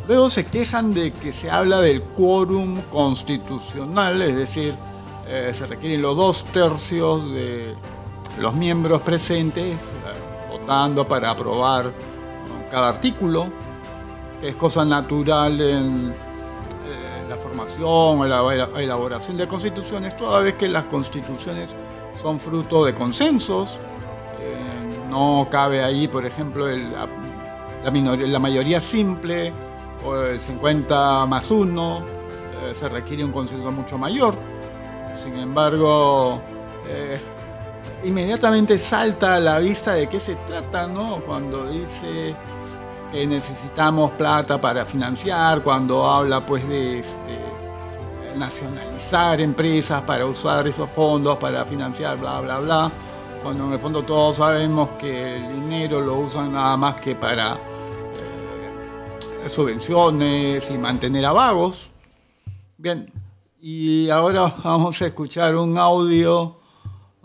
Luego 0.06 0.30
se 0.30 0.44
quejan 0.44 0.92
de 0.92 1.12
que 1.12 1.32
se 1.32 1.50
habla 1.50 1.80
del 1.80 2.02
quórum 2.02 2.80
constitucional, 2.92 4.20
es 4.22 4.36
decir, 4.36 4.74
eh, 5.26 5.52
se 5.54 5.66
requieren 5.66 6.02
los 6.02 6.16
dos 6.16 6.44
tercios 6.44 7.30
de 7.32 7.74
los 8.38 8.54
miembros 8.54 9.00
presentes 9.02 9.74
eh, 9.74 9.78
votando 10.50 11.06
para 11.06 11.30
aprobar 11.30 11.90
cada 12.70 12.90
artículo, 12.90 13.46
es 14.44 14.56
cosa 14.56 14.84
natural 14.84 15.60
en 15.60 16.12
eh, 16.12 17.24
la 17.28 17.36
formación 17.36 17.88
o 17.88 18.24
la 18.24 18.68
elaboración 18.80 19.36
de 19.36 19.48
constituciones, 19.48 20.16
toda 20.16 20.40
vez 20.40 20.54
que 20.54 20.68
las 20.68 20.84
constituciones 20.84 21.70
son 22.20 22.38
fruto 22.38 22.84
de 22.84 22.94
consensos. 22.94 23.78
no 25.08 25.46
cabe 25.50 25.82
ahí, 25.82 26.08
por 26.08 26.26
ejemplo, 26.26 26.66
la, 26.68 28.38
mayoría 28.40 28.80
simple 28.80 29.52
o 30.04 30.16
el 30.16 30.40
50 30.40 31.26
más 31.26 31.50
1, 31.50 32.04
se 32.74 32.88
requiere 32.88 33.24
un 33.24 33.32
consenso 33.32 33.70
mucho 33.70 33.96
mayor. 33.96 34.34
Sin 35.22 35.38
embargo, 35.38 36.40
eh, 36.88 37.18
inmediatamente 38.04 38.78
salta 38.78 39.36
a 39.36 39.40
la 39.40 39.58
vista 39.58 39.94
de 39.94 40.08
qué 40.08 40.20
se 40.20 40.34
trata, 40.46 40.86
¿no? 40.86 41.20
Cuando 41.26 41.66
dice 41.66 42.34
que 43.14 43.28
necesitamos 43.28 44.10
plata 44.12 44.60
para 44.60 44.84
financiar, 44.84 45.62
cuando 45.62 46.04
habla 46.04 46.44
pues 46.44 46.68
de 46.68 46.98
este, 46.98 47.38
nacionalizar 48.36 49.40
empresas 49.40 50.02
para 50.02 50.26
usar 50.26 50.66
esos 50.66 50.90
fondos 50.90 51.38
para 51.38 51.64
financiar, 51.64 52.18
bla, 52.18 52.40
bla, 52.40 52.58
bla. 52.58 52.90
Cuando 53.40 53.66
en 53.66 53.74
el 53.74 53.78
fondo 53.78 54.02
todos 54.02 54.38
sabemos 54.38 54.90
que 54.98 55.36
el 55.36 55.46
dinero 55.46 56.00
lo 56.00 56.18
usan 56.18 56.54
nada 56.54 56.76
más 56.76 56.96
que 56.96 57.14
para 57.14 57.52
eh, 59.44 59.48
subvenciones 59.48 60.68
y 60.68 60.76
mantener 60.76 61.24
a 61.26 61.32
vagos. 61.32 61.90
Bien, 62.76 63.08
y 63.60 64.10
ahora 64.10 64.52
vamos 64.64 65.00
a 65.00 65.06
escuchar 65.06 65.54
un 65.54 65.78
audio 65.78 66.56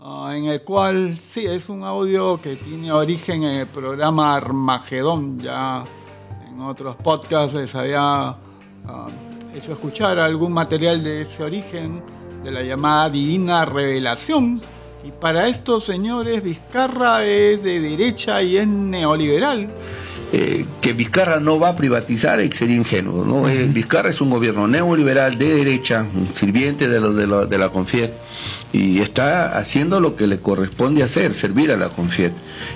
ah, 0.02 0.32
en 0.34 0.46
el 0.46 0.62
cual, 0.62 1.18
sí, 1.28 1.46
es 1.46 1.68
un 1.68 1.84
audio 1.84 2.40
que 2.40 2.56
tiene 2.56 2.92
origen 2.92 3.42
en 3.44 3.56
el 3.56 3.66
programa 3.66 4.34
Armagedón. 4.36 5.38
Ya 5.38 5.84
en 6.48 6.60
otros 6.60 6.96
podcasts 6.96 7.54
les 7.54 7.74
había 7.74 8.00
ah, 8.28 8.36
hecho 9.54 9.72
escuchar 9.72 10.18
algún 10.18 10.52
material 10.52 11.02
de 11.02 11.22
ese 11.22 11.42
origen, 11.42 12.02
de 12.42 12.50
la 12.50 12.62
llamada 12.62 13.10
Divina 13.10 13.64
Revelación. 13.64 14.60
Y 15.04 15.12
para 15.12 15.48
estos 15.48 15.84
señores, 15.84 16.42
Vizcarra 16.42 17.24
es 17.24 17.62
de 17.62 17.80
derecha 17.80 18.42
y 18.42 18.58
es 18.58 18.66
neoliberal. 18.66 19.68
Eh, 20.32 20.64
que 20.80 20.92
Vizcarra 20.92 21.40
no 21.40 21.58
va 21.58 21.70
a 21.70 21.76
privatizar 21.76 22.40
sería 22.52 22.76
ingenuo. 22.76 23.24
¿no? 23.24 23.48
Eh, 23.48 23.66
Vizcarra 23.66 24.10
es 24.10 24.20
un 24.20 24.30
gobierno 24.30 24.68
neoliberal 24.68 25.36
de 25.36 25.56
derecha, 25.56 26.06
un 26.14 26.28
sirviente 26.32 26.86
de, 26.86 27.00
lo, 27.00 27.12
de, 27.12 27.26
lo, 27.26 27.46
de 27.46 27.58
la 27.58 27.70
CONFIET, 27.70 28.12
y 28.72 29.00
está 29.00 29.58
haciendo 29.58 30.00
lo 30.00 30.16
que 30.16 30.26
le 30.26 30.38
corresponde 30.38 31.02
hacer, 31.02 31.34
servir 31.34 31.72
a 31.72 31.76
la 31.76 31.88
CONFIET. 31.88 32.32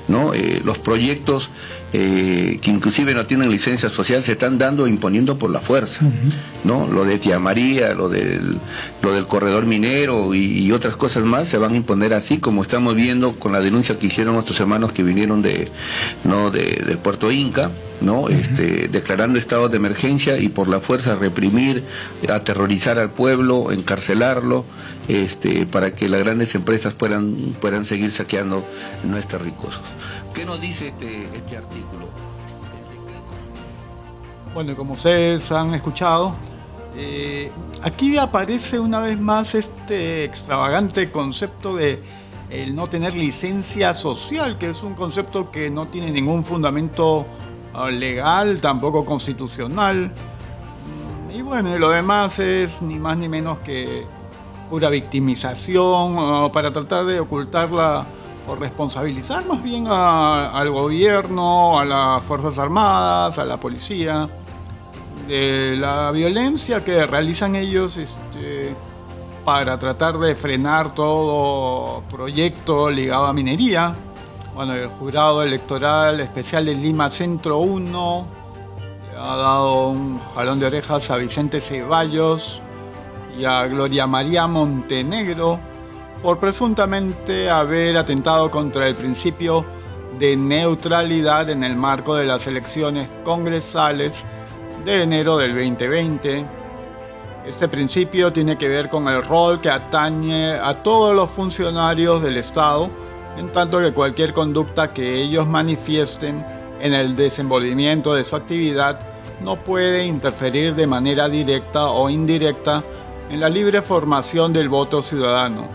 ¿no? 0.08 0.34
Eh, 0.34 0.60
los 0.64 0.78
proyectos 0.78 1.50
que 1.92 2.60
inclusive 2.64 3.14
no 3.14 3.24
tienen 3.24 3.52
licencia 3.52 3.88
social 3.88 4.20
se 4.24 4.32
están 4.32 4.58
dando 4.58 4.86
e 4.86 4.90
imponiendo 4.90 5.38
por 5.38 5.50
la 5.50 5.60
fuerza. 5.60 6.04
¿no? 6.64 6.88
Lo 6.88 7.04
de 7.04 7.20
Tía 7.20 7.38
María, 7.38 7.94
lo 7.94 8.08
del, 8.08 8.58
lo 9.00 9.14
del 9.14 9.28
corredor 9.28 9.64
minero 9.64 10.34
y, 10.34 10.72
otras 10.72 10.96
cosas 10.96 11.22
más 11.22 11.46
se 11.46 11.56
van 11.56 11.74
a 11.74 11.76
imponer 11.76 12.12
así, 12.12 12.38
como 12.38 12.62
estamos 12.62 12.96
viendo 12.96 13.34
con 13.38 13.52
la 13.52 13.60
denuncia 13.60 13.96
que 13.96 14.06
hicieron 14.08 14.34
nuestros 14.34 14.58
hermanos 14.58 14.90
que 14.90 15.04
vinieron 15.04 15.40
de, 15.40 15.68
¿no? 16.24 16.50
de, 16.50 16.82
del 16.84 16.98
Puerto 16.98 17.30
Inca, 17.30 17.70
¿no? 18.04 18.28
este, 18.28 18.88
declarando 18.88 19.38
estado 19.38 19.68
de 19.68 19.76
emergencia 19.76 20.38
y 20.38 20.49
por 20.49 20.68
la 20.68 20.80
fuerza 20.80 21.14
reprimir, 21.14 21.84
aterrorizar 22.28 22.99
al 22.99 23.11
pueblo, 23.11 23.73
encarcelarlo, 23.73 24.64
este, 25.08 25.66
para 25.66 25.94
que 25.94 26.08
las 26.08 26.20
grandes 26.20 26.54
empresas 26.54 26.94
puedan, 26.94 27.34
puedan 27.61 27.84
seguir 27.84 28.11
saqueando 28.11 28.64
nuestros 29.04 29.42
recursos. 29.42 29.82
¿Qué 30.32 30.44
nos 30.44 30.61
dice 30.61 30.88
este, 30.88 31.25
este 31.34 31.56
artículo? 31.56 32.08
Bueno, 34.52 34.76
como 34.76 34.92
ustedes 34.92 35.50
han 35.50 35.75
escuchado, 35.75 36.37
eh, 36.96 37.50
aquí 37.82 38.16
aparece 38.16 38.78
una 38.78 39.00
vez 39.00 39.18
más 39.18 39.54
este 39.56 40.25
extravagante 40.25 41.11
concepto 41.11 41.75
de 41.75 42.00
el 42.50 42.76
no 42.76 42.87
tener 42.87 43.16
licencia 43.16 43.94
social, 43.94 44.58
que 44.58 44.70
es 44.70 44.82
un 44.82 44.94
concepto 44.94 45.50
que 45.50 45.70
no 45.70 45.88
tiene 45.88 46.12
ningún 46.12 46.44
fundamento 46.44 47.26
legal, 47.90 48.61
tampoco 48.61 49.04
constitucional. 49.04 50.11
Y 51.33 51.43
bueno, 51.43 51.76
lo 51.78 51.90
demás 51.90 52.38
es 52.38 52.81
ni 52.81 52.99
más 52.99 53.16
ni 53.16 53.28
menos 53.28 53.59
que 53.61 54.07
pura 54.71 54.88
victimización 54.88 56.50
para 56.52 56.73
tratar 56.73 57.04
de 57.04 57.21
ocultarla 57.21 58.04
o 58.47 58.54
responsabilizar 58.57 59.47
más 59.47 59.62
bien 59.62 59.87
al 59.88 60.71
gobierno, 60.71 61.78
a 61.78 61.85
las 61.85 62.23
Fuerzas 62.23 62.59
Armadas, 62.59 63.38
a 63.38 63.45
la 63.45 63.57
policía, 63.57 64.28
de 65.28 65.76
la 65.78 66.11
violencia 66.11 66.85
que 66.85 67.07
realizan 67.07 67.54
ellos 67.54 67.97
este, 67.97 68.75
para 69.45 69.78
tratar 69.78 70.19
de 70.19 70.35
frenar 70.35 70.95
todo 70.95 72.02
proyecto 72.11 72.90
ligado 72.90 73.26
a 73.26 73.33
minería. 73.33 73.95
Bueno, 74.54 74.75
el 74.75 74.87
jurado 74.87 75.42
electoral 75.42 76.20
especial 76.20 76.66
de 76.66 76.76
Lima 76.76 77.11
Centro 77.11 77.58
1 77.58 78.26
le 79.11 79.18
ha 79.18 79.37
dado 79.37 79.88
un 79.88 80.20
jalón 80.32 80.61
de 80.61 80.66
orejas 80.66 81.11
a 81.11 81.16
Vicente 81.16 81.61
Ceballos 81.61 82.62
y 83.37 83.44
a 83.44 83.66
Gloria 83.66 84.06
María 84.06 84.46
Montenegro 84.46 85.58
por 86.23 86.38
presuntamente 86.38 87.50
haber 87.50 87.96
atentado 87.96 88.49
contra 88.49 88.87
el 88.87 88.94
principio 88.94 89.64
de 90.20 90.37
neutralidad 90.37 91.50
en 91.50 91.64
el 91.64 91.75
marco 91.75 92.14
de 92.14 92.25
las 92.25 92.46
elecciones 92.46 93.08
congresales 93.25 94.25
de 94.84 95.02
enero 95.02 95.37
del 95.37 95.52
2020. 95.52 96.46
Este 97.44 97.66
principio 97.66 98.32
tiene 98.32 98.56
que 98.56 98.68
ver 98.68 98.88
con 98.88 99.08
el 99.08 99.25
rol 99.25 99.61
que 99.61 99.68
atañe 99.68 100.52
a 100.52 100.80
todos 100.80 101.12
los 101.12 101.28
funcionarios 101.28 102.23
del 102.23 102.37
Estado, 102.37 102.88
en 103.36 103.48
tanto 103.50 103.78
que 103.80 103.92
cualquier 103.92 104.32
conducta 104.32 104.92
que 104.92 105.22
ellos 105.22 105.46
manifiesten 105.46 106.44
en 106.80 106.94
el 106.94 107.16
desenvolvimiento 107.16 108.14
de 108.14 108.24
su 108.24 108.36
actividad 108.36 109.00
no 109.42 109.56
puede 109.56 110.04
interferir 110.04 110.74
de 110.74 110.86
manera 110.86 111.28
directa 111.28 111.86
o 111.86 112.08
indirecta 112.10 112.84
en 113.30 113.40
la 113.40 113.48
libre 113.48 113.82
formación 113.82 114.52
del 114.52 114.68
voto 114.68 115.02
ciudadano, 115.02 115.68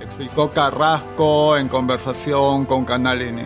explicó 0.00 0.50
Carrasco 0.50 1.56
en 1.56 1.68
conversación 1.68 2.66
con 2.66 2.84
Canal 2.84 3.22
N. 3.22 3.44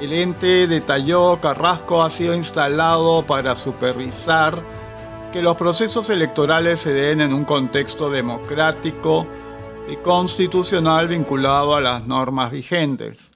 El 0.00 0.12
ente 0.12 0.66
detalló 0.66 1.40
Carrasco 1.40 2.02
ha 2.02 2.10
sido 2.10 2.34
instalado 2.34 3.22
para 3.22 3.56
supervisar 3.56 4.54
que 5.32 5.40
los 5.40 5.56
procesos 5.56 6.10
electorales 6.10 6.80
se 6.80 6.92
den 6.92 7.22
en 7.22 7.32
un 7.32 7.44
contexto 7.44 8.10
democrático 8.10 9.26
y 9.88 9.96
constitucional 9.96 11.08
vinculado 11.08 11.74
a 11.74 11.80
las 11.80 12.06
normas 12.06 12.50
vigentes. 12.50 13.32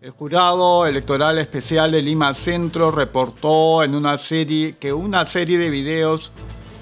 El 0.00 0.10
jurado 0.10 0.86
electoral 0.86 1.38
especial 1.38 1.90
de 1.90 2.02
Lima 2.02 2.32
Centro 2.34 2.90
reportó 2.90 3.82
en 3.82 3.94
una 3.94 4.18
serie 4.18 4.74
que 4.74 4.92
una 4.92 5.26
serie 5.26 5.58
de 5.58 5.70
videos 5.70 6.32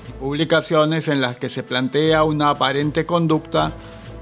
y 0.08 0.12
publicaciones 0.12 1.08
en 1.08 1.20
las 1.20 1.36
que 1.36 1.48
se 1.48 1.62
plantea 1.62 2.24
una 2.24 2.50
aparente 2.50 3.04
conducta 3.04 3.72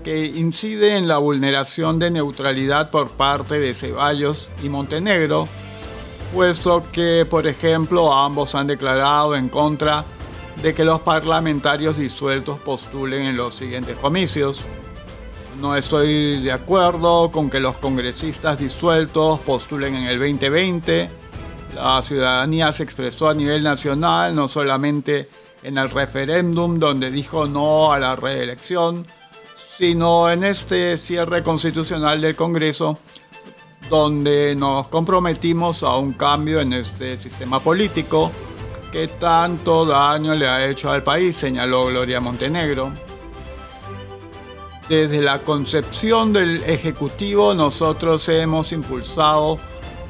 que 0.04 0.26
incide 0.26 0.96
en 0.96 1.08
la 1.08 1.18
vulneración 1.18 1.98
de 1.98 2.10
neutralidad 2.10 2.90
por 2.90 3.10
parte 3.10 3.58
de 3.58 3.74
Ceballos 3.74 4.48
y 4.62 4.68
Montenegro, 4.68 5.48
puesto 6.34 6.84
que, 6.92 7.26
por 7.28 7.46
ejemplo, 7.46 8.12
ambos 8.12 8.54
han 8.54 8.66
declarado 8.66 9.36
en 9.36 9.48
contra 9.48 10.04
que 10.74 10.84
los 10.84 11.00
parlamentarios 11.00 11.96
disueltos 11.96 12.58
postulen 12.60 13.22
en 13.22 13.36
los 13.36 13.54
siguientes 13.54 13.96
comicios. 13.96 14.64
No 15.60 15.76
estoy 15.76 16.40
de 16.40 16.52
acuerdo 16.52 17.30
con 17.30 17.50
que 17.50 17.60
los 17.60 17.76
congresistas 17.76 18.58
disueltos 18.58 19.40
postulen 19.40 19.94
en 19.94 20.04
el 20.04 20.18
2020 20.18 21.10
La 21.74 22.02
ciudadanía 22.02 22.72
se 22.72 22.84
expresó 22.84 23.28
a 23.28 23.34
nivel 23.34 23.62
nacional, 23.62 24.34
no 24.34 24.48
solamente 24.48 25.28
en 25.62 25.78
el 25.78 25.90
referéndum 25.90 26.78
donde 26.78 27.10
dijo 27.10 27.46
no 27.46 27.92
a 27.92 27.98
la 27.98 28.14
reelección, 28.16 29.06
sino 29.78 30.30
en 30.30 30.44
este 30.44 30.96
cierre 30.96 31.42
constitucional 31.42 32.20
del 32.20 32.36
Congreso 32.36 32.98
donde 33.88 34.54
nos 34.54 34.88
comprometimos 34.88 35.82
a 35.82 35.96
un 35.96 36.12
cambio 36.12 36.60
en 36.60 36.72
este 36.72 37.18
sistema 37.18 37.60
político 37.60 38.30
que 38.92 39.08
tanto 39.08 39.86
daño 39.86 40.34
le 40.34 40.46
ha 40.46 40.66
hecho 40.66 40.92
al 40.92 41.02
país, 41.02 41.34
señaló 41.34 41.86
Gloria 41.86 42.20
Montenegro. 42.20 42.92
Desde 44.86 45.22
la 45.22 45.42
concepción 45.42 46.34
del 46.34 46.62
Ejecutivo 46.64 47.54
nosotros 47.54 48.28
hemos 48.28 48.70
impulsado 48.72 49.58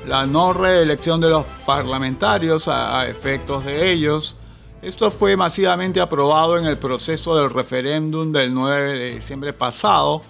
la 0.04 0.26
no 0.26 0.52
reelección 0.52 1.20
de 1.20 1.30
los 1.30 1.46
parlamentarios 1.64 2.66
a, 2.66 3.06
efectos 3.06 3.64
de 3.64 3.92
ellos. 3.92 4.34
Esto 4.82 5.12
fue 5.12 5.36
masivamente 5.36 6.00
aprobado 6.00 6.58
en 6.58 6.66
el 6.66 6.76
proceso 6.76 7.36
del 7.36 7.50
referéndum 7.50 8.32
del 8.32 8.52
9 8.52 8.98
de 8.98 9.14
diciembre 9.14 9.52
pasado. 9.52 10.22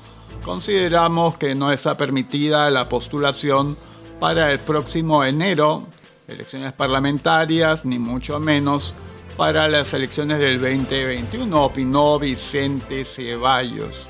Consideramos 0.45 1.39
que 1.39 1.55
no 1.55 1.73
está 1.73 1.97
permitida 1.97 2.69
la 2.71 2.87
postulación 2.87 3.79
para 4.21 4.53
el 4.53 4.59
próximo 4.59 5.25
enero, 5.25 5.85
elecciones 6.29 6.73
parlamentarias, 6.73 7.85
ni 7.85 7.99
mucho 7.99 8.39
menos 8.41 8.95
para 9.37 9.69
las 9.69 9.93
elecciones 9.95 10.39
del 10.39 10.61
2021, 10.61 11.65
opinó 11.65 12.19
Vicente 12.19 13.05
Ceballos. 13.05 14.09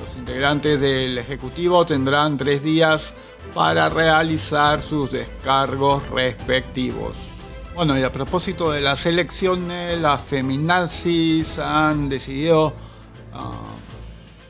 Los 0.00 0.16
integrantes 0.16 0.80
del 0.80 1.16
Ejecutivo 1.18 1.86
tendrán 1.86 2.36
tres 2.36 2.62
días 2.62 3.14
para 3.54 3.88
realizar 3.88 4.82
sus 4.82 5.12
descargos 5.12 6.08
respectivos. 6.08 7.16
Bueno, 7.74 7.98
y 7.98 8.02
a 8.02 8.12
propósito 8.12 8.70
de 8.70 8.80
las 8.80 9.06
elecciones, 9.06 9.98
las 10.00 10.20
feminazis 10.20 11.58
han 11.58 12.08
decidido 12.08 12.74
ah, 13.32 13.62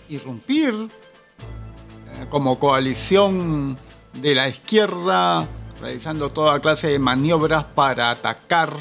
irrumpir 0.09 0.75
eh, 0.75 2.27
como 2.29 2.59
coalición 2.59 3.77
de 4.15 4.35
la 4.35 4.49
izquierda, 4.49 5.47
realizando 5.83 6.31
toda 6.31 6.61
clase 6.61 6.89
de 6.89 6.99
maniobras 7.01 7.65
para 7.65 8.11
atacar 8.13 8.73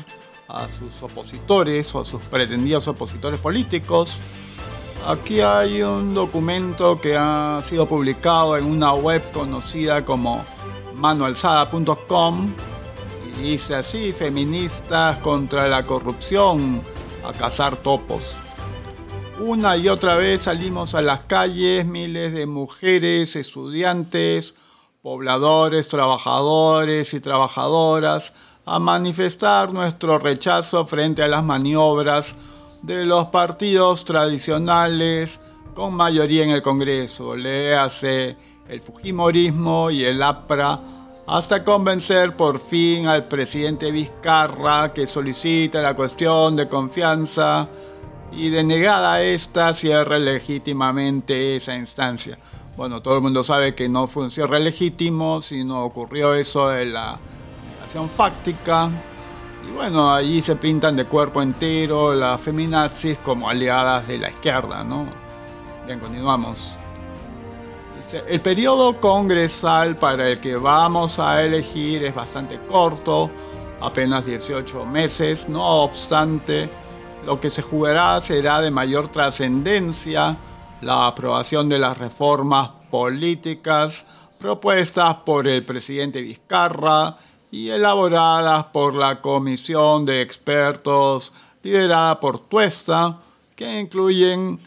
a 0.47 0.69
sus 0.69 1.01
opositores 1.01 1.93
o 1.95 2.01
a 2.01 2.05
sus 2.05 2.21
pretendidos 2.21 2.87
opositores 2.87 3.39
políticos. 3.39 4.19
Aquí 5.07 5.41
hay 5.41 5.81
un 5.81 6.13
documento 6.13 7.01
que 7.01 7.17
ha 7.17 7.59
sido 7.65 7.87
publicado 7.87 8.55
en 8.55 8.65
una 8.65 8.93
web 8.93 9.23
conocida 9.33 10.05
como 10.05 10.45
manualzada.com 10.93 12.53
y 13.27 13.41
dice 13.41 13.73
así, 13.75 14.13
feministas 14.13 15.17
contra 15.17 15.67
la 15.67 15.87
corrupción, 15.87 16.83
a 17.25 17.33
cazar 17.33 17.77
topos. 17.77 18.35
Una 19.39 19.75
y 19.75 19.89
otra 19.89 20.17
vez 20.17 20.43
salimos 20.43 20.93
a 20.93 21.01
las 21.01 21.21
calles, 21.21 21.83
miles 21.83 22.31
de 22.31 22.45
mujeres, 22.45 23.35
estudiantes, 23.35 24.53
pobladores, 25.01 25.87
trabajadores 25.87 27.15
y 27.15 27.19
trabajadoras, 27.19 28.33
a 28.65 28.77
manifestar 28.77 29.73
nuestro 29.73 30.19
rechazo 30.19 30.85
frente 30.85 31.23
a 31.23 31.27
las 31.27 31.43
maniobras 31.43 32.35
de 32.83 33.05
los 33.05 33.27
partidos 33.27 34.05
tradicionales 34.05 35.39
con 35.73 35.95
mayoría 35.95 36.43
en 36.43 36.51
el 36.51 36.61
Congreso, 36.61 37.35
le 37.35 37.75
hace 37.75 38.35
el 38.69 38.79
Fujimorismo 38.79 39.89
y 39.89 40.03
el 40.03 40.21
APRA, 40.21 40.79
hasta 41.25 41.63
convencer 41.63 42.35
por 42.35 42.59
fin 42.59 43.07
al 43.07 43.25
presidente 43.25 43.89
Vizcarra 43.89 44.93
que 44.93 45.07
solicita 45.07 45.81
la 45.81 45.95
cuestión 45.95 46.55
de 46.55 46.67
confianza 46.67 47.67
y 48.31 48.49
denegada 48.49 49.21
esta 49.21 49.73
cierre 49.73 50.19
legítimamente 50.19 51.55
esa 51.55 51.75
instancia. 51.75 52.37
Bueno, 52.77 53.01
todo 53.01 53.15
el 53.15 53.21
mundo 53.21 53.43
sabe 53.43 53.75
que 53.75 53.89
no 53.89 54.07
fue 54.07 54.23
un 54.23 54.31
cierre 54.31 54.59
legítimo, 54.59 55.41
sino 55.41 55.83
ocurrió 55.83 56.33
eso 56.33 56.69
de 56.69 56.85
la 56.85 57.19
negación 57.75 58.09
fáctica 58.09 58.89
y 59.67 59.71
bueno, 59.71 60.11
allí 60.11 60.41
se 60.41 60.55
pintan 60.55 60.95
de 60.95 61.05
cuerpo 61.05 61.41
entero 61.41 62.13
las 62.13 62.41
feminazis 62.41 63.17
como 63.19 63.49
aliadas 63.49 64.07
de 64.07 64.17
la 64.17 64.29
izquierda, 64.29 64.83
¿no? 64.83 65.05
Bien, 65.85 65.99
continuamos. 65.99 66.77
Dice, 67.97 68.23
el 68.27 68.41
periodo 68.41 68.99
congresal 68.99 69.97
para 69.97 70.27
el 70.29 70.39
que 70.39 70.55
vamos 70.55 71.19
a 71.19 71.43
elegir 71.43 72.03
es 72.03 72.15
bastante 72.15 72.59
corto, 72.67 73.29
apenas 73.79 74.25
18 74.25 74.85
meses, 74.85 75.47
no 75.47 75.63
obstante, 75.83 76.69
lo 77.25 77.39
que 77.39 77.49
se 77.49 77.61
jugará 77.61 78.19
será 78.21 78.61
de 78.61 78.71
mayor 78.71 79.09
trascendencia 79.09 80.37
la 80.81 81.07
aprobación 81.07 81.69
de 81.69 81.79
las 81.79 81.97
reformas 81.97 82.69
políticas 82.89 84.05
propuestas 84.39 85.17
por 85.25 85.47
el 85.47 85.63
presidente 85.63 86.21
Vizcarra 86.21 87.17
y 87.51 87.69
elaboradas 87.69 88.65
por 88.65 88.95
la 88.95 89.21
comisión 89.21 90.05
de 90.05 90.21
expertos 90.21 91.31
liderada 91.63 92.19
por 92.19 92.39
Tuesta, 92.39 93.19
que 93.55 93.79
incluyen 93.79 94.59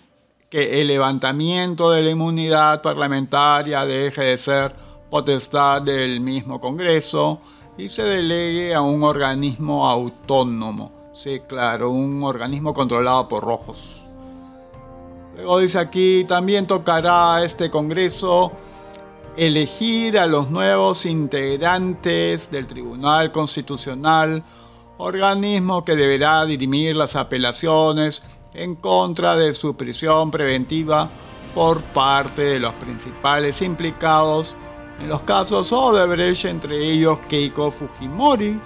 que 0.49 0.81
el 0.81 0.87
levantamiento 0.87 1.91
de 1.91 2.03
la 2.03 2.11
inmunidad 2.11 2.81
parlamentaria 2.81 3.85
deje 3.85 4.23
de 4.23 4.39
ser 4.39 4.77
potestad 5.11 5.83
del 5.83 6.21
mismo 6.21 6.61
Congreso 6.61 7.41
y 7.77 7.89
se 7.89 8.05
delegue 8.05 8.73
a 8.73 8.81
un 8.81 9.03
organismo 9.03 9.91
autónomo. 9.91 11.11
Sí, 11.13 11.41
claro, 11.49 11.91
un 11.91 12.23
organismo 12.23 12.73
controlado 12.73 13.29
por 13.29 13.43
rojos. 13.43 14.04
Luego 15.35 15.59
dice 15.59 15.79
aquí, 15.79 16.25
también 16.29 16.67
tocará 16.67 17.43
este 17.45 17.71
Congreso 17.71 18.53
elegir 19.37 20.19
a 20.19 20.27
los 20.27 20.51
nuevos 20.51 21.07
integrantes 21.07 22.51
del 22.51 22.67
Tribunal 22.67 23.33
Constitucional, 23.33 24.45
organismo 24.97 25.85
que 25.85 25.97
deberá 25.97 26.45
dirimir 26.45 26.95
las 26.95 27.17
apelaciones 27.17 28.23
en 28.55 28.77
contra 28.77 29.35
de 29.35 29.53
su 29.55 29.75
prisión 29.77 30.31
preventiva 30.31 31.11
por 31.53 31.83
parte 31.83 32.43
de 32.43 32.61
los 32.61 32.73
principales 32.75 33.61
implicados 33.61 34.55
en 35.01 35.09
los 35.09 35.23
casos 35.23 35.73
Odebrecht, 35.73 36.45
entre 36.45 36.79
ellos 36.93 37.19
Keiko 37.29 37.73
Fujimori, 37.73 38.61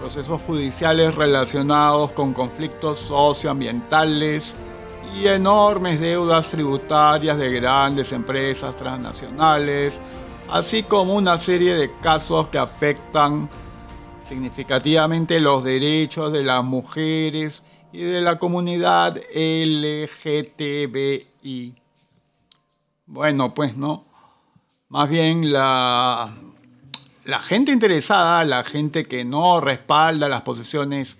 procesos 0.00 0.40
judiciales 0.42 1.14
relacionados 1.14 2.10
con 2.12 2.32
conflictos 2.32 2.98
socioambientales, 2.98 4.54
y 5.14 5.26
enormes 5.28 6.00
deudas 6.00 6.48
tributarias 6.48 7.38
de 7.38 7.50
grandes 7.52 8.12
empresas 8.12 8.76
transnacionales, 8.76 10.00
así 10.48 10.82
como 10.82 11.14
una 11.14 11.38
serie 11.38 11.74
de 11.74 11.92
casos 12.00 12.48
que 12.48 12.58
afectan 12.58 13.48
significativamente 14.28 15.40
los 15.40 15.64
derechos 15.64 16.32
de 16.32 16.42
las 16.42 16.64
mujeres 16.64 17.62
y 17.92 18.02
de 18.02 18.20
la 18.20 18.38
comunidad 18.38 19.16
LGTBI. 19.34 20.54
Bueno, 23.06 23.54
pues 23.54 23.76
no. 23.76 24.04
Más 24.88 25.08
bien 25.08 25.52
la, 25.52 26.32
la 27.24 27.38
gente 27.40 27.72
interesada, 27.72 28.44
la 28.44 28.64
gente 28.64 29.04
que 29.04 29.24
no 29.24 29.60
respalda 29.60 30.28
las 30.28 30.42
posiciones 30.42 31.16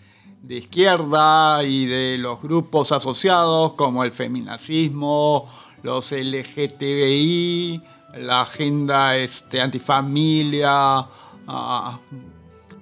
de 0.47 0.59
izquierda 0.59 1.65
y 1.65 1.87
de 1.87 2.19
los 2.19 2.41
grupos 2.41 2.93
asociados 2.93 3.73
como 3.73 4.05
el 4.05 4.13
feminacismo, 4.13 5.45
los 5.83 6.13
LGTBI, 6.13 7.83
la 8.19 8.43
agenda 8.43 9.17
este, 9.17 9.61
antifamilia, 9.61 11.05
ah, 11.49 11.99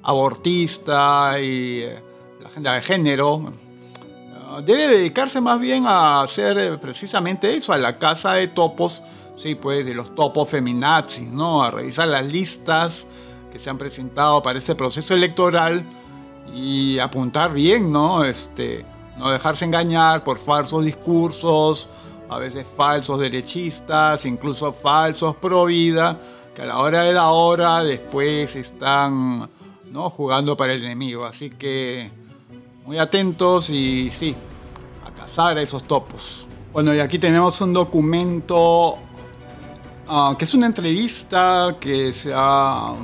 abortista 0.03 1.41
y 1.41 1.81
eh, 1.81 2.03
la 2.43 2.49
agenda 2.49 2.75
de 2.75 2.83
género. 2.83 3.53
Ah, 4.47 4.61
debe 4.63 4.87
dedicarse 4.87 5.41
más 5.41 5.59
bien 5.59 5.87
a 5.87 6.21
hacer 6.21 6.59
eh, 6.59 6.77
precisamente 6.77 7.57
eso, 7.57 7.73
a 7.73 7.79
la 7.79 7.99
casa 7.99 8.35
de 8.35 8.49
topos, 8.49 9.03
sí, 9.37 9.55
pues 9.55 9.87
de 9.87 9.95
los 9.95 10.15
topos 10.15 10.51
feminazis, 10.51 11.31
¿no? 11.31 11.65
A 11.65 11.71
revisar 11.71 12.09
las 12.09 12.27
listas 12.27 13.07
que 13.51 13.59
se 13.59 13.71
han 13.71 13.79
presentado 13.79 14.43
para 14.43 14.59
este 14.59 14.75
proceso 14.75 15.15
electoral 15.15 15.83
y 16.53 16.99
apuntar 16.99 17.53
bien, 17.53 17.91
¿no? 17.91 18.25
Este, 18.25 18.85
no 19.17 19.31
dejarse 19.31 19.65
engañar 19.65 20.25
por 20.25 20.39
falsos 20.39 20.85
discursos, 20.85 21.89
a 22.29 22.39
veces 22.39 22.67
falsos 22.67 23.21
derechistas, 23.21 24.25
incluso 24.25 24.73
falsos 24.73 25.37
pro 25.37 25.67
vida, 25.67 26.19
que 26.55 26.63
a 26.63 26.67
la 26.67 26.79
hora 26.79 27.03
de 27.03 27.13
la 27.13 27.31
hora 27.31 27.83
después 27.83 28.55
están 28.57 29.49
¿no? 29.91 30.11
jugando 30.11 30.57
para 30.57 30.75
el 30.75 30.85
enemigo. 30.85 31.25
Así 31.25 31.51
que 31.51 32.11
muy 32.85 32.99
atentos 32.99 33.71
y 33.71 34.11
sí, 34.11 34.35
a 35.07 35.11
cazar 35.11 35.59
a 35.59 35.63
esos 35.63 35.85
topos. 35.85 36.47
Bueno, 36.73 36.95
y 36.95 36.99
aquí 36.99 37.19
tenemos 37.19 37.61
un 37.61 37.73
documento 37.73 38.99
ah, 40.09 40.35
que 40.37 40.45
es 40.45 40.55
una 40.55 40.67
entrevista 40.67 41.77
que 41.79 42.13
se 42.13 42.33
ha 42.35 42.95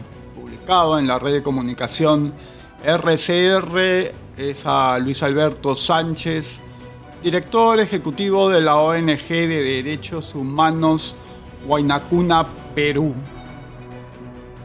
destacado 0.61 0.98
en 0.98 1.07
la 1.07 1.18
red 1.18 1.33
de 1.33 1.42
comunicación 1.42 2.33
RCR 2.84 4.12
es 4.38 4.64
a 4.64 4.98
Luis 4.98 5.22
Alberto 5.22 5.74
Sánchez, 5.74 6.60
director 7.22 7.78
ejecutivo 7.78 8.48
de 8.48 8.62
la 8.62 8.76
ONG 8.76 9.28
de 9.28 9.62
Derechos 9.62 10.34
Humanos 10.34 11.14
Huaynacuna, 11.66 12.46
Perú. 12.74 13.12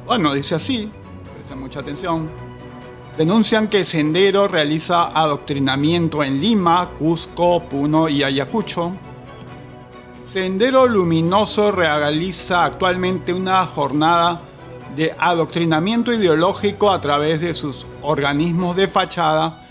Bueno, 0.06 0.34
dice 0.34 0.56
así, 0.56 0.90
presten 1.34 1.60
mucha 1.60 1.82
atención. 1.82 2.30
Denuncian 3.18 3.68
que 3.68 3.84
Sendero 3.84 4.48
realiza 4.48 5.08
adoctrinamiento 5.08 6.24
en 6.24 6.40
Lima, 6.40 6.92
Cusco, 6.98 7.64
Puno 7.64 8.08
y 8.08 8.24
Ayacucho. 8.24 8.94
Sendero 10.26 10.88
Luminoso 10.88 11.70
realiza 11.70 12.64
actualmente 12.64 13.34
una 13.34 13.66
jornada 13.66 14.42
de 14.96 15.14
adoctrinamiento 15.18 16.14
ideológico 16.14 16.90
a 16.90 17.02
través 17.02 17.42
de 17.42 17.54
sus 17.54 17.86
organismos 18.02 18.76
de 18.76 18.88
fachada 18.88 19.62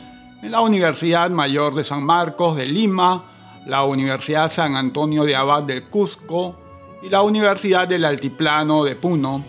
en 0.42 0.50
la 0.50 0.60
Universidad 0.60 1.30
Mayor 1.30 1.74
de 1.74 1.84
San 1.84 2.04
Marcos 2.04 2.56
de 2.56 2.66
Lima, 2.66 3.24
la 3.66 3.84
Universidad 3.84 4.52
San 4.52 4.76
Antonio 4.76 5.24
de 5.24 5.34
Abad 5.34 5.62
del 5.62 5.84
Cusco 5.84 6.56
y 7.02 7.08
la 7.08 7.22
Universidad 7.22 7.88
del 7.88 8.04
Altiplano 8.04 8.84
de 8.84 8.96
Puno, 8.96 9.42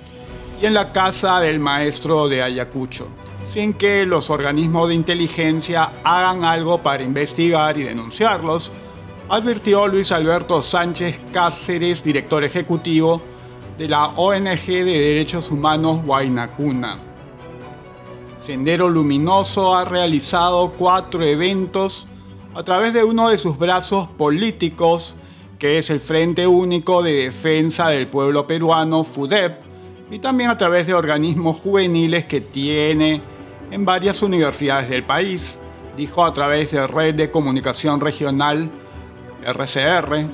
y 0.62 0.66
en 0.66 0.74
la 0.74 0.94
Casa 0.94 1.42
del 1.42 1.60
Maestro 1.60 2.30
de 2.30 2.42
Ayacucho, 2.42 3.10
sin 3.46 3.74
que 3.74 4.06
los 4.06 4.30
organismos 4.30 4.88
de 4.88 4.96
inteligencia 4.96 5.92
hagan 6.06 6.46
algo 6.46 6.82
para 6.82 7.04
investigar 7.04 7.78
y 7.78 7.84
denunciarlos, 7.84 8.72
advirtió 9.28 9.88
Luis 9.88 10.14
Alberto 10.14 10.62
Sánchez 10.62 11.20
Cáceres, 11.34 12.04
director 12.04 12.44
ejecutivo 12.46 13.35
de 13.78 13.90
la 13.90 14.08
ONG 14.08 14.66
de 14.66 15.00
Derechos 15.00 15.52
Humanos 15.52 16.00
Huaynacuna. 16.06 16.98
Sendero 18.40 18.88
Luminoso 18.88 19.76
ha 19.76 19.84
realizado 19.84 20.72
cuatro 20.78 21.24
eventos 21.24 22.08
a 22.54 22.64
través 22.64 22.94
de 22.94 23.04
uno 23.04 23.30
de 23.30 23.38
sus 23.38 23.58
brazos 23.58 24.08
políticos, 24.08 25.16
que 25.60 25.78
es 25.78 25.90
el 25.90 26.00
Frente 26.00 26.48
Único 26.48 27.04
de 27.04 27.26
Defensa 27.26 27.90
del 27.90 28.08
Pueblo 28.08 28.48
Peruano, 28.48 29.04
FUDEP, 29.04 29.60
y 30.10 30.20
también 30.20 30.52
a 30.52 30.58
través 30.58 30.88
de 30.88 30.94
organismos 30.94 31.58
juveniles 31.58 32.26
que 32.26 32.40
tiene 32.40 33.22
en 33.72 33.84
varias 33.84 34.22
universidades 34.22 34.90
del 34.90 35.04
país, 35.04 35.60
dijo 35.98 36.24
a 36.24 36.34
través 36.34 36.72
de 36.72 36.88
Red 36.88 37.16
de 37.16 37.32
Comunicación 37.32 38.00
Regional, 38.00 38.70
RCR, 39.44 40.28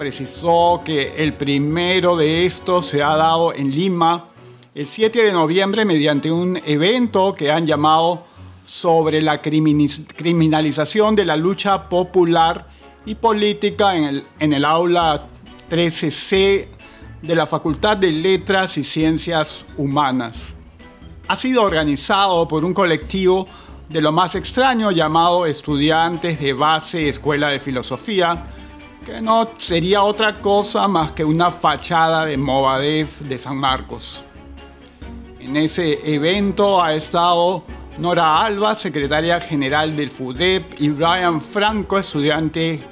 precisó 0.00 0.80
que 0.82 1.22
el 1.22 1.34
primero 1.34 2.16
de 2.16 2.46
estos 2.46 2.86
se 2.86 3.02
ha 3.02 3.16
dado 3.16 3.52
en 3.52 3.70
Lima 3.70 4.28
el 4.74 4.86
7 4.86 5.24
de 5.24 5.30
noviembre 5.30 5.84
mediante 5.84 6.32
un 6.32 6.56
evento 6.64 7.34
que 7.34 7.52
han 7.52 7.66
llamado 7.66 8.24
sobre 8.64 9.20
la 9.20 9.42
criminalización 9.42 11.14
de 11.14 11.26
la 11.26 11.36
lucha 11.36 11.90
popular 11.90 12.66
y 13.04 13.14
política 13.14 13.94
en 13.94 14.04
el, 14.04 14.24
en 14.38 14.54
el 14.54 14.64
aula 14.64 15.26
13C 15.68 16.68
de 17.20 17.34
la 17.34 17.46
Facultad 17.46 17.98
de 17.98 18.10
Letras 18.10 18.78
y 18.78 18.84
Ciencias 18.84 19.66
Humanas. 19.76 20.54
Ha 21.28 21.36
sido 21.36 21.62
organizado 21.62 22.48
por 22.48 22.64
un 22.64 22.72
colectivo 22.72 23.44
de 23.90 24.00
lo 24.00 24.12
más 24.12 24.34
extraño 24.34 24.92
llamado 24.92 25.44
Estudiantes 25.44 26.40
de 26.40 26.54
Base 26.54 27.10
Escuela 27.10 27.50
de 27.50 27.60
Filosofía, 27.60 28.46
que 29.04 29.20
no 29.20 29.50
sería 29.56 30.02
otra 30.02 30.40
cosa 30.40 30.86
más 30.86 31.12
que 31.12 31.24
una 31.24 31.50
fachada 31.50 32.26
de 32.26 32.36
Movadef 32.36 33.20
de 33.20 33.38
San 33.38 33.56
Marcos. 33.56 34.22
En 35.38 35.56
ese 35.56 36.14
evento 36.14 36.82
ha 36.82 36.94
estado 36.94 37.64
Nora 37.98 38.42
Alba, 38.42 38.74
secretaria 38.74 39.40
general 39.40 39.96
del 39.96 40.10
FUDEP, 40.10 40.80
y 40.80 40.90
Brian 40.90 41.40
Franco, 41.40 41.98
estudiante 41.98 42.82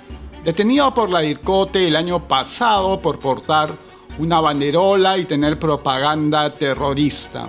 detenido 0.44 0.92
por 0.94 1.10
la 1.10 1.20
DIRCOTE 1.20 1.88
el 1.88 1.96
año 1.96 2.26
pasado 2.26 3.00
por 3.02 3.18
portar 3.18 3.70
una 4.18 4.40
banderola 4.40 5.18
y 5.18 5.26
tener 5.26 5.58
propaganda 5.58 6.50
terrorista. 6.54 7.48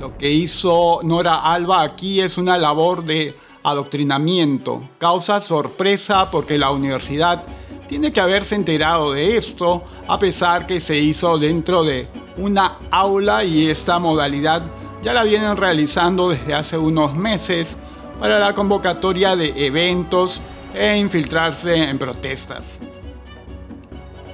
Lo 0.00 0.16
que 0.16 0.30
hizo 0.30 1.00
Nora 1.02 1.40
Alba 1.40 1.82
aquí 1.82 2.20
es 2.20 2.38
una 2.38 2.56
labor 2.56 3.04
de 3.04 3.36
adoctrinamiento. 3.62 4.82
Causa 4.98 5.40
sorpresa 5.40 6.30
porque 6.30 6.56
la 6.56 6.70
universidad 6.70 7.44
tiene 7.90 8.12
que 8.12 8.20
haberse 8.20 8.54
enterado 8.54 9.14
de 9.14 9.36
esto, 9.36 9.82
a 10.06 10.16
pesar 10.16 10.64
que 10.64 10.78
se 10.78 10.96
hizo 10.96 11.36
dentro 11.38 11.82
de 11.82 12.06
una 12.36 12.78
aula 12.88 13.42
y 13.42 13.68
esta 13.68 13.98
modalidad 13.98 14.62
ya 15.02 15.12
la 15.12 15.24
vienen 15.24 15.56
realizando 15.56 16.28
desde 16.28 16.54
hace 16.54 16.78
unos 16.78 17.16
meses 17.16 17.76
para 18.20 18.38
la 18.38 18.54
convocatoria 18.54 19.34
de 19.34 19.66
eventos 19.66 20.40
e 20.72 20.98
infiltrarse 20.98 21.74
en 21.74 21.98
protestas. 21.98 22.78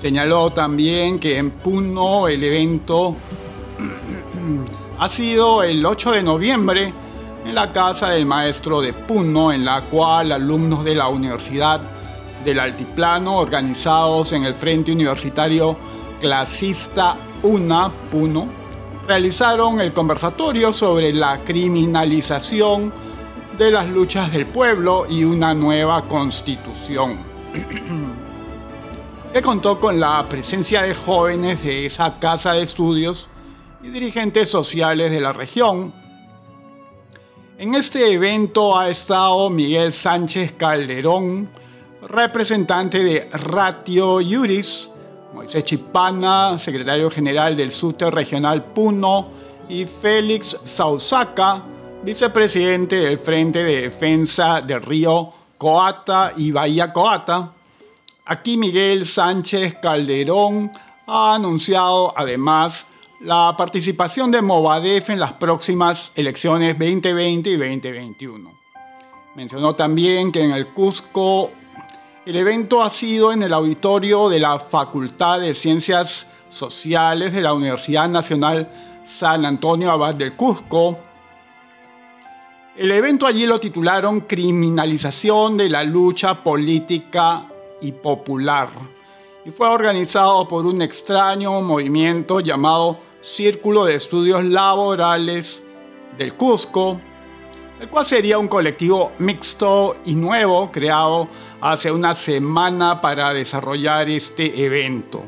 Señaló 0.02 0.50
también 0.50 1.18
que 1.18 1.38
en 1.38 1.50
Puno 1.50 2.28
el 2.28 2.44
evento 2.44 3.16
ha 4.98 5.08
sido 5.08 5.62
el 5.62 5.86
8 5.86 6.12
de 6.12 6.22
noviembre 6.22 6.92
en 7.46 7.54
la 7.54 7.72
casa 7.72 8.10
del 8.10 8.26
maestro 8.26 8.82
de 8.82 8.92
Puno, 8.92 9.50
en 9.50 9.64
la 9.64 9.80
cual 9.84 10.32
alumnos 10.32 10.84
de 10.84 10.94
la 10.94 11.08
Universidad 11.08 11.95
del 12.44 12.60
Altiplano, 12.60 13.38
organizados 13.38 14.32
en 14.32 14.44
el 14.44 14.54
Frente 14.54 14.92
Universitario 14.92 15.76
Clasista 16.20 17.16
UNA 17.42 17.90
Puno, 18.10 18.48
realizaron 19.06 19.80
el 19.80 19.92
conversatorio 19.92 20.72
sobre 20.72 21.12
la 21.12 21.38
criminalización 21.44 22.92
de 23.56 23.70
las 23.70 23.88
luchas 23.88 24.32
del 24.32 24.46
pueblo 24.46 25.06
y 25.08 25.24
una 25.24 25.54
nueva 25.54 26.02
constitución, 26.02 27.16
que 29.32 29.42
contó 29.42 29.80
con 29.80 29.98
la 29.98 30.26
presencia 30.28 30.82
de 30.82 30.94
jóvenes 30.94 31.62
de 31.62 31.86
esa 31.86 32.18
casa 32.18 32.52
de 32.52 32.62
estudios 32.62 33.28
y 33.82 33.88
dirigentes 33.88 34.50
sociales 34.50 35.10
de 35.10 35.20
la 35.20 35.32
región. 35.32 35.92
En 37.58 37.74
este 37.74 38.12
evento 38.12 38.76
ha 38.76 38.90
estado 38.90 39.48
Miguel 39.48 39.92
Sánchez 39.92 40.52
Calderón, 40.52 41.48
representante 42.02 43.02
de 43.02 43.28
Ratio 43.32 44.20
Iuris, 44.20 44.90
Moisés 45.34 45.64
Chipana, 45.64 46.58
secretario 46.58 47.10
general 47.10 47.56
del 47.56 47.70
SUTE 47.70 48.10
Regional 48.10 48.64
Puno, 48.64 49.28
y 49.68 49.84
Félix 49.84 50.56
Sausaca, 50.62 51.62
vicepresidente 52.02 52.96
del 52.96 53.18
Frente 53.18 53.64
de 53.64 53.82
Defensa 53.82 54.60
del 54.60 54.82
Río 54.82 55.32
Coata 55.58 56.32
y 56.36 56.52
Bahía 56.52 56.92
Coata. 56.92 57.52
Aquí 58.26 58.56
Miguel 58.56 59.06
Sánchez 59.06 59.76
Calderón 59.80 60.70
ha 61.06 61.34
anunciado 61.34 62.12
además 62.16 62.86
la 63.20 63.54
participación 63.56 64.30
de 64.30 64.42
Movadef 64.42 65.10
en 65.10 65.20
las 65.20 65.32
próximas 65.34 66.12
elecciones 66.14 66.78
2020 66.78 67.50
y 67.50 67.56
2021. 67.56 68.50
Mencionó 69.34 69.74
también 69.74 70.32
que 70.32 70.42
en 70.42 70.52
el 70.52 70.68
Cusco 70.68 71.50
el 72.26 72.34
evento 72.34 72.82
ha 72.82 72.90
sido 72.90 73.32
en 73.32 73.44
el 73.44 73.52
auditorio 73.52 74.28
de 74.28 74.40
la 74.40 74.58
Facultad 74.58 75.38
de 75.38 75.54
Ciencias 75.54 76.26
Sociales 76.48 77.32
de 77.32 77.40
la 77.40 77.54
Universidad 77.54 78.08
Nacional 78.08 78.68
San 79.04 79.46
Antonio 79.46 79.92
Abad 79.92 80.16
del 80.16 80.34
Cusco. 80.34 80.98
El 82.76 82.90
evento 82.90 83.28
allí 83.28 83.46
lo 83.46 83.60
titularon 83.60 84.22
Criminalización 84.22 85.56
de 85.56 85.68
la 85.68 85.84
lucha 85.84 86.42
política 86.42 87.46
y 87.80 87.92
popular 87.92 88.70
y 89.44 89.52
fue 89.52 89.68
organizado 89.68 90.48
por 90.48 90.66
un 90.66 90.82
extraño 90.82 91.62
movimiento 91.62 92.40
llamado 92.40 92.98
Círculo 93.20 93.84
de 93.84 93.94
Estudios 93.94 94.44
Laborales 94.44 95.62
del 96.18 96.34
Cusco, 96.34 97.00
el 97.80 97.88
cual 97.88 98.06
sería 98.06 98.38
un 98.38 98.48
colectivo 98.48 99.12
mixto 99.18 99.98
y 100.04 100.14
nuevo 100.14 100.70
creado 100.72 101.28
hace 101.60 101.90
una 101.90 102.14
semana 102.14 103.00
para 103.00 103.32
desarrollar 103.32 104.08
este 104.08 104.64
evento. 104.64 105.24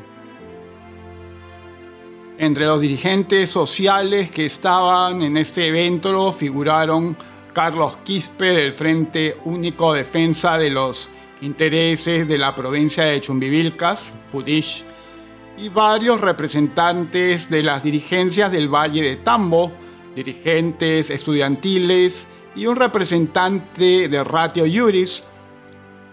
Entre 2.37 2.65
los 2.65 2.79
dirigentes 2.79 3.49
sociales 3.49 4.31
que 4.31 4.45
estaban 4.45 5.21
en 5.21 5.37
este 5.37 5.67
evento 5.67 6.31
figuraron 6.31 7.15
Carlos 7.53 7.97
Quispe 7.97 8.45
del 8.45 8.71
Frente 8.71 9.37
Único 9.45 9.93
Defensa 9.93 10.57
de 10.57 10.69
los 10.69 11.11
Intereses 11.41 12.27
de 12.27 12.37
la 12.37 12.55
provincia 12.55 13.03
de 13.03 13.21
Chumbivilcas, 13.21 14.13
FUDISH, 14.25 14.83
y 15.57 15.69
varios 15.69 16.21
representantes 16.21 17.49
de 17.49 17.63
las 17.63 17.83
dirigencias 17.83 18.51
del 18.51 18.73
Valle 18.73 19.01
de 19.01 19.17
Tambo, 19.17 19.71
dirigentes 20.15 21.09
estudiantiles 21.09 22.27
y 22.55 22.65
un 22.65 22.75
representante 22.75 24.07
de 24.07 24.23
Ratio 24.23 24.65
Juris. 24.71 25.23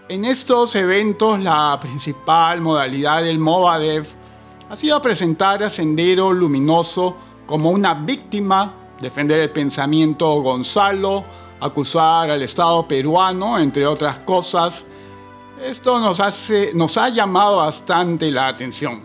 En 0.09 0.25
estos 0.25 0.75
eventos 0.75 1.39
la 1.39 1.77
principal 1.81 2.61
modalidad 2.61 3.23
del 3.23 3.39
Movadef 3.39 4.13
ha 4.69 4.75
sido 4.75 5.01
presentar 5.01 5.63
a 5.63 5.69
Sendero 5.69 6.31
Luminoso 6.31 7.15
como 7.45 7.71
una 7.71 7.93
víctima, 7.93 8.73
defender 9.01 9.39
el 9.39 9.51
pensamiento 9.51 10.41
Gonzalo, 10.41 11.23
acusar 11.59 12.29
al 12.29 12.41
Estado 12.43 12.87
peruano, 12.87 13.57
entre 13.59 13.87
otras 13.87 14.19
cosas. 14.19 14.85
Esto 15.61 15.99
nos, 15.99 16.19
hace, 16.19 16.71
nos 16.73 16.97
ha 16.97 17.09
llamado 17.09 17.57
bastante 17.57 18.29
la 18.29 18.47
atención. 18.47 19.01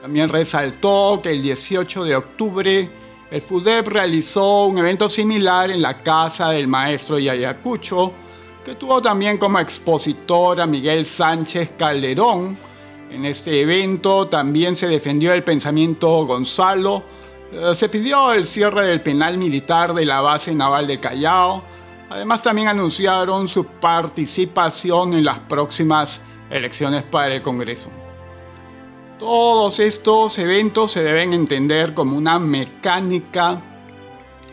También 0.00 0.28
resaltó 0.28 1.20
que 1.22 1.32
el 1.32 1.42
18 1.42 2.04
de 2.04 2.16
octubre 2.16 2.90
el 3.30 3.42
FUDEP 3.42 3.88
realizó 3.88 4.64
un 4.64 4.78
evento 4.78 5.08
similar 5.08 5.70
en 5.70 5.82
la 5.82 6.02
casa 6.02 6.48
del 6.48 6.66
maestro 6.66 7.18
Yayacucho, 7.18 8.12
que 8.64 8.74
tuvo 8.74 9.02
también 9.02 9.36
como 9.36 9.58
expositor 9.58 10.60
a 10.60 10.66
Miguel 10.66 11.04
Sánchez 11.04 11.72
Calderón. 11.76 12.56
En 13.10 13.26
este 13.26 13.60
evento 13.60 14.28
también 14.28 14.76
se 14.76 14.88
defendió 14.88 15.34
el 15.34 15.44
pensamiento 15.44 16.24
Gonzalo, 16.24 17.02
eh, 17.52 17.74
se 17.74 17.90
pidió 17.90 18.32
el 18.32 18.46
cierre 18.46 18.86
del 18.86 19.02
penal 19.02 19.36
militar 19.36 19.92
de 19.92 20.06
la 20.06 20.22
base 20.22 20.54
naval 20.54 20.86
del 20.86 21.00
Callao. 21.00 21.62
Además 22.08 22.42
también 22.42 22.68
anunciaron 22.68 23.46
su 23.46 23.66
participación 23.66 25.12
en 25.12 25.24
las 25.24 25.38
próximas 25.40 26.22
elecciones 26.50 27.02
para 27.02 27.34
el 27.34 27.42
Congreso. 27.42 27.90
Todos 29.18 29.80
estos 29.80 30.38
eventos 30.38 30.92
se 30.92 31.02
deben 31.02 31.32
entender 31.32 31.92
como 31.92 32.16
una 32.16 32.38
mecánica 32.38 33.60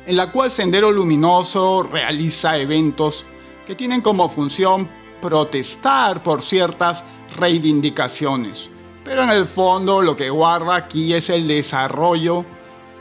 en 0.07 0.17
la 0.17 0.31
cual 0.31 0.49
Sendero 0.49 0.91
Luminoso 0.91 1.83
realiza 1.83 2.57
eventos 2.57 3.27
que 3.67 3.75
tienen 3.75 4.01
como 4.01 4.27
función 4.27 4.89
protestar 5.21 6.23
por 6.23 6.41
ciertas 6.41 7.03
reivindicaciones. 7.37 8.71
Pero 9.03 9.21
en 9.21 9.29
el 9.29 9.45
fondo 9.45 10.01
lo 10.01 10.15
que 10.15 10.31
guarda 10.31 10.75
aquí 10.75 11.13
es 11.13 11.29
el 11.29 11.47
desarrollo 11.47 12.43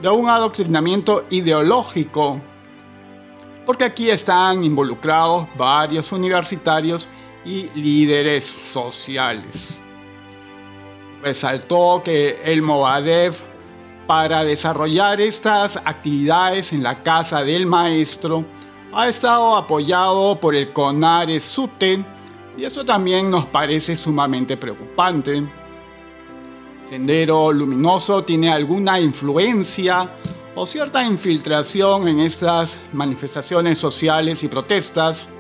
de 0.03 0.11
un 0.11 0.29
adoctrinamiento 0.29 1.25
ideológico, 1.31 2.43
porque 3.65 3.85
aquí 3.85 4.11
están 4.11 4.65
involucrados 4.65 5.49
varios 5.57 6.13
universitarios 6.13 7.09
y 7.43 7.71
líderes 7.75 8.45
sociales. 8.45 9.81
Resaltó 11.25 12.03
que 12.05 12.39
el 12.45 12.61
Movadef, 12.61 13.41
para 14.07 14.45
desarrollar 14.45 15.23
estas 15.23 15.79
actividades 15.79 16.75
en 16.75 16.83
la 16.83 17.03
casa 17.03 17.43
del 17.43 17.65
maestro, 17.65 18.45
ha 18.93 19.09
estado 19.09 19.57
apoyado 19.57 20.39
por 20.39 20.55
el 20.55 20.75
CONARE 20.75 21.41
SUTE 21.41 22.05
y 22.59 22.65
eso 22.67 22.85
también 22.85 23.31
nos 23.31 23.47
parece 23.47 23.97
sumamente 23.97 24.59
preocupante. 24.59 25.43
Sendero 26.85 27.51
Luminoso 27.55 28.23
tiene 28.23 28.53
alguna 28.53 29.01
influencia 29.01 30.11
o 30.55 30.67
cierta 30.67 31.03
infiltración 31.03 32.07
en 32.07 32.21
estas 32.21 32.79
manifestaciones 32.93 33.79
sociales 33.79 34.43
y 34.43 34.49
protestas. 34.49 35.31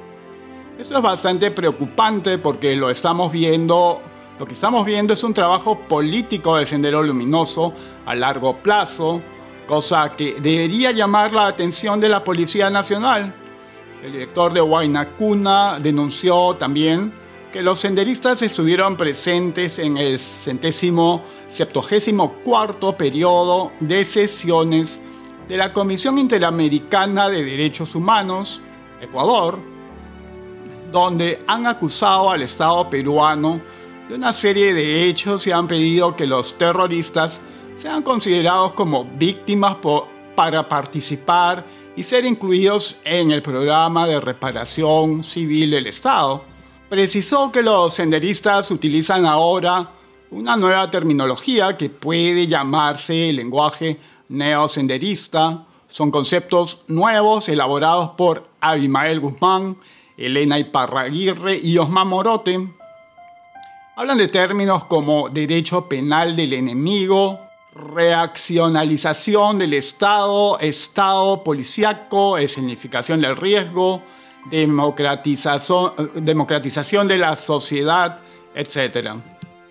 Esto 0.78 0.96
es 0.96 1.02
bastante 1.02 1.50
preocupante 1.50 2.38
porque 2.38 2.74
lo 2.74 2.88
estamos 2.88 3.30
viendo, 3.30 4.00
lo 4.38 4.46
que 4.46 4.54
estamos 4.54 4.84
viendo 4.84 5.12
es 5.12 5.22
un 5.22 5.32
trabajo 5.32 5.78
político 5.78 6.56
de 6.56 6.66
Sendero 6.66 7.02
Luminoso 7.02 7.72
a 8.04 8.16
largo 8.16 8.56
plazo, 8.56 9.22
cosa 9.66 10.10
que 10.16 10.40
debería 10.40 10.90
llamar 10.90 11.32
la 11.32 11.46
atención 11.46 12.00
de 12.00 12.08
la 12.08 12.24
Policía 12.24 12.68
Nacional. 12.68 13.32
El 14.02 14.12
director 14.12 14.52
de 14.52 14.60
Huayna 14.60 15.08
denunció 15.80 16.56
también 16.56 17.12
que 17.52 17.62
los 17.62 17.78
senderistas 17.78 18.42
estuvieron 18.42 18.96
presentes 18.96 19.78
en 19.78 19.96
el 19.96 20.18
centésimo 20.18 21.22
septuagésimo 21.48 22.32
cuarto 22.44 22.96
periodo 22.96 23.70
de 23.78 24.04
sesiones 24.04 25.00
de 25.46 25.56
la 25.56 25.72
Comisión 25.72 26.18
Interamericana 26.18 27.28
de 27.28 27.44
Derechos 27.44 27.94
Humanos, 27.94 28.60
Ecuador, 29.00 29.60
donde 30.90 31.40
han 31.46 31.68
acusado 31.68 32.32
al 32.32 32.42
Estado 32.42 32.90
peruano 32.90 33.60
de 34.08 34.14
una 34.14 34.32
serie 34.32 34.74
de 34.74 35.08
hechos 35.08 35.46
y 35.46 35.50
han 35.50 35.66
pedido 35.66 36.14
que 36.14 36.26
los 36.26 36.58
terroristas 36.58 37.40
sean 37.76 38.02
considerados 38.02 38.74
como 38.74 39.04
víctimas 39.04 39.76
para 40.34 40.68
participar 40.68 41.64
y 41.96 42.02
ser 42.02 42.24
incluidos 42.24 42.96
en 43.04 43.30
el 43.30 43.42
programa 43.42 44.06
de 44.06 44.20
reparación 44.20 45.24
civil 45.24 45.70
del 45.70 45.86
Estado. 45.86 46.44
Precisó 46.88 47.50
que 47.50 47.62
los 47.62 47.94
senderistas 47.94 48.70
utilizan 48.70 49.26
ahora 49.26 49.90
una 50.30 50.56
nueva 50.56 50.90
terminología 50.90 51.76
que 51.76 51.88
puede 51.88 52.46
llamarse 52.46 53.32
lenguaje 53.32 53.98
neosenderista. 54.28 55.64
Son 55.88 56.10
conceptos 56.10 56.82
nuevos 56.88 57.48
elaborados 57.48 58.10
por 58.16 58.48
Abimael 58.60 59.20
Guzmán, 59.20 59.76
Elena 60.16 60.58
Iparraguirre 60.58 61.56
y 61.56 61.78
Osman 61.78 62.08
Morote. 62.08 62.68
Hablan 63.96 64.18
de 64.18 64.26
términos 64.26 64.86
como 64.86 65.28
derecho 65.28 65.88
penal 65.88 66.34
del 66.34 66.52
enemigo, 66.54 67.38
reaccionalización 67.72 69.56
del 69.56 69.74
Estado, 69.74 70.58
Estado 70.58 71.44
policíaco, 71.44 72.36
escenificación 72.36 73.20
del 73.20 73.36
riesgo, 73.36 74.02
democratización, 74.50 75.92
democratización 76.16 77.06
de 77.06 77.18
la 77.18 77.36
sociedad, 77.36 78.18
etc. 78.56 79.10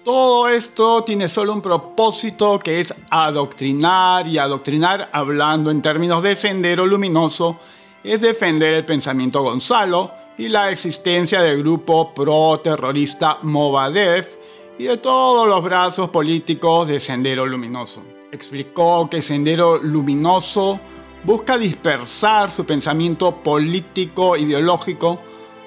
Todo 0.06 0.48
esto 0.48 1.04
tiene 1.04 1.28
solo 1.28 1.52
un 1.52 1.62
propósito 1.62 2.60
que 2.60 2.80
es 2.80 2.94
adoctrinar 3.10 4.26
y 4.26 4.38
adoctrinar 4.38 5.10
hablando 5.12 5.70
en 5.70 5.82
términos 5.82 6.24
de 6.24 6.38
sendero 6.38 6.86
luminoso 6.86 7.60
es 8.06 8.22
defender 8.22 8.74
el 8.74 8.86
pensamiento 8.86 9.42
Gonzalo 9.42 10.23
y 10.38 10.50
la 10.50 10.72
existencia 10.72 11.42
del 11.42 11.60
grupo 11.60 12.14
pro-terrorista 12.14 13.38
Movadef 13.44 14.36
y 14.80 14.86
de 14.86 14.98
todos 14.98 15.48
los 15.48 15.64
brazos 15.64 16.10
políticos 16.10 16.88
de 16.88 17.00
Sendero 17.00 17.46
Luminoso. 17.46 18.04
Explicó 18.32 19.08
que 19.10 19.22
Sendero 19.22 19.78
Luminoso 19.78 20.80
busca 21.24 21.58
dispersar 21.58 22.52
su 22.52 22.66
pensamiento 22.66 23.44
político 23.44 24.36
ideológico, 24.36 25.20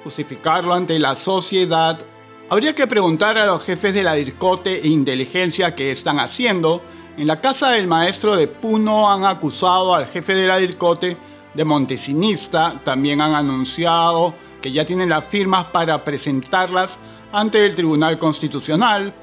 justificarlo 0.03 0.73
ante 0.73 0.99
la 0.99 1.15
sociedad. 1.15 1.99
Habría 2.49 2.75
que 2.75 2.87
preguntar 2.87 3.37
a 3.37 3.45
los 3.45 3.63
jefes 3.63 3.93
de 3.93 4.03
la 4.03 4.13
DIRCOTE 4.13 4.81
e 4.81 4.87
inteligencia 4.87 5.75
qué 5.75 5.91
están 5.91 6.19
haciendo. 6.19 6.81
En 7.17 7.27
la 7.27 7.39
casa 7.39 7.71
del 7.71 7.87
maestro 7.87 8.35
de 8.35 8.47
Puno 8.47 9.09
han 9.09 9.25
acusado 9.25 9.95
al 9.95 10.07
jefe 10.07 10.35
de 10.35 10.45
la 10.45 10.57
DIRCOTE 10.57 11.17
de 11.53 11.65
montesinista, 11.65 12.79
también 12.83 13.19
han 13.19 13.33
anunciado 13.33 14.35
que 14.67 14.73
ya 14.73 14.85
tienen 14.85 15.07
las 15.07 15.23
firmas 15.23 15.67
para 15.67 16.03
presentarlas 16.03 16.99
ante 17.31 17.65
el 17.65 17.73
Tribunal 17.73 18.19
Constitucional 18.19 19.13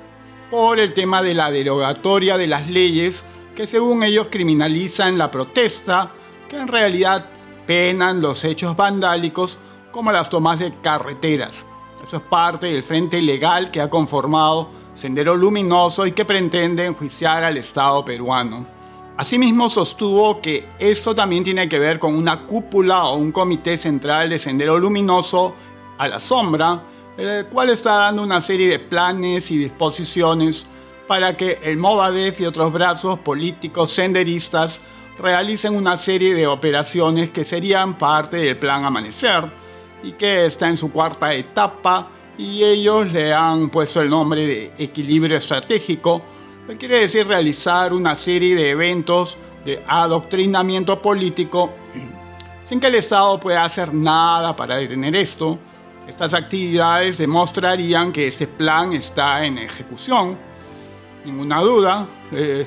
por 0.51 0.81
el 0.81 0.95
tema 0.95 1.21
de 1.21 1.35
la 1.35 1.51
derogatoria 1.51 2.39
de 2.39 2.47
las 2.47 2.71
leyes 2.71 3.23
que 3.55 3.67
según 3.67 4.05
ellos 4.05 4.29
criminalizan 4.31 5.19
la 5.19 5.31
protesta, 5.31 6.13
que 6.49 6.57
en 6.57 6.67
realidad 6.67 7.27
penan 7.67 8.23
los 8.23 8.43
hechos 8.43 8.75
vandálicos 8.75 9.59
como 9.93 10.11
las 10.13 10.31
tomas 10.31 10.61
de 10.61 10.73
carreteras. 10.81 11.67
Eso 12.03 12.17
es 12.17 12.23
parte 12.23 12.69
del 12.69 12.83
frente 12.83 13.21
legal 13.21 13.71
que 13.71 13.83
ha 13.83 13.91
conformado 13.91 14.71
Sendero 14.95 15.37
Luminoso 15.37 16.07
y 16.07 16.13
que 16.13 16.25
pretende 16.25 16.87
enjuiciar 16.87 17.45
al 17.45 17.59
Estado 17.59 18.03
peruano. 18.03 18.65
Asimismo 19.17 19.69
sostuvo 19.69 20.41
que 20.41 20.67
eso 20.79 21.15
también 21.15 21.45
tiene 21.45 21.69
que 21.69 21.79
ver 21.79 22.01
con 22.01 22.17
una 22.17 22.47
cúpula 22.47 23.05
o 23.05 23.17
un 23.17 23.31
comité 23.31 23.79
central 23.79 24.29
de 24.29 24.41
Sendero 24.41 24.77
Luminoso 24.77 25.55
a 25.99 26.09
la 26.09 26.19
sombra, 26.19 26.83
el 27.17 27.47
cual 27.47 27.71
está 27.71 27.95
dando 27.95 28.25
una 28.25 28.41
serie 28.41 28.69
de 28.69 28.81
planes 28.81 29.53
y 29.53 29.59
disposiciones 29.59 30.67
para 31.07 31.37
que 31.37 31.61
el 31.63 31.77
Movadef 31.77 32.41
y 32.41 32.47
otros 32.47 32.73
brazos 32.73 33.21
políticos 33.21 33.93
senderistas 33.93 34.81
realicen 35.19 35.77
una 35.77 35.97
serie 35.97 36.35
de 36.35 36.49
operaciones 36.49 37.31
que 37.31 37.45
serían 37.45 37.97
parte 37.97 38.39
del 38.39 38.59
Plan 38.59 38.85
Amanecer 38.85 39.45
y 40.03 40.13
que 40.13 40.47
está 40.47 40.69
en 40.69 40.77
su 40.77 40.91
cuarta 40.91 41.33
etapa 41.33 42.09
y 42.37 42.65
ellos 42.65 43.13
le 43.13 43.33
han 43.33 43.71
puesto 43.71 44.01
el 44.01 44.11
nombre 44.11 44.45
de 44.45 44.73
equilibrio 44.77 45.37
estratégico, 45.37 46.21
que 46.67 46.79
quiere 46.79 47.01
decir 47.01 47.27
realizar 47.27 47.93
una 47.93 48.15
serie 48.15 48.55
de 48.55 48.71
eventos 48.71 49.37
de 49.65 49.83
adoctrinamiento 49.87 51.01
político 51.01 51.73
sin 52.65 52.81
que 52.81 52.87
el 52.87 52.95
Estado 52.95 53.39
pueda 53.39 53.65
hacer 53.65 53.93
nada 53.93 54.57
para 54.57 54.77
detener 54.77 55.15
esto. 55.17 55.59
Estas 56.09 56.33
actividades 56.33 57.19
demostrarían 57.19 58.13
que 58.13 58.27
este 58.27 58.47
plan 58.47 58.93
está 58.95 59.45
en 59.45 59.59
ejecución, 59.59 60.39
ninguna 61.25 61.61
duda, 61.61 62.07
eh, 62.33 62.67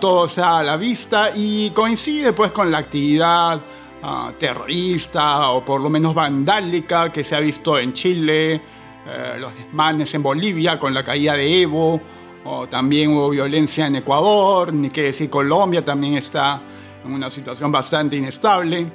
todo 0.00 0.26
está 0.26 0.58
a 0.58 0.62
la 0.62 0.76
vista 0.76 1.30
y 1.34 1.70
coincide 1.70 2.32
pues 2.32 2.52
con 2.52 2.70
la 2.70 2.78
actividad 2.78 3.60
ah, 4.02 4.32
terrorista 4.38 5.50
o 5.50 5.64
por 5.64 5.80
lo 5.80 5.88
menos 5.88 6.14
vandálica 6.14 7.10
que 7.10 7.24
se 7.24 7.34
ha 7.34 7.40
visto 7.40 7.78
en 7.78 7.92
Chile, 7.92 8.54
eh, 8.54 9.36
los 9.38 9.54
desmanes 9.54 10.14
en 10.14 10.22
Bolivia 10.22 10.78
con 10.78 10.94
la 10.94 11.02
caída 11.02 11.34
de 11.34 11.62
Evo 11.62 12.00
o 12.44 12.66
también 12.68 13.10
hubo 13.10 13.30
violencia 13.30 13.86
en 13.86 13.96
Ecuador, 13.96 14.72
ni 14.72 14.90
qué 14.90 15.04
decir 15.04 15.30
Colombia 15.30 15.84
también 15.84 16.16
está 16.16 16.60
en 17.04 17.12
una 17.12 17.30
situación 17.30 17.72
bastante 17.72 18.16
inestable. 18.16 18.86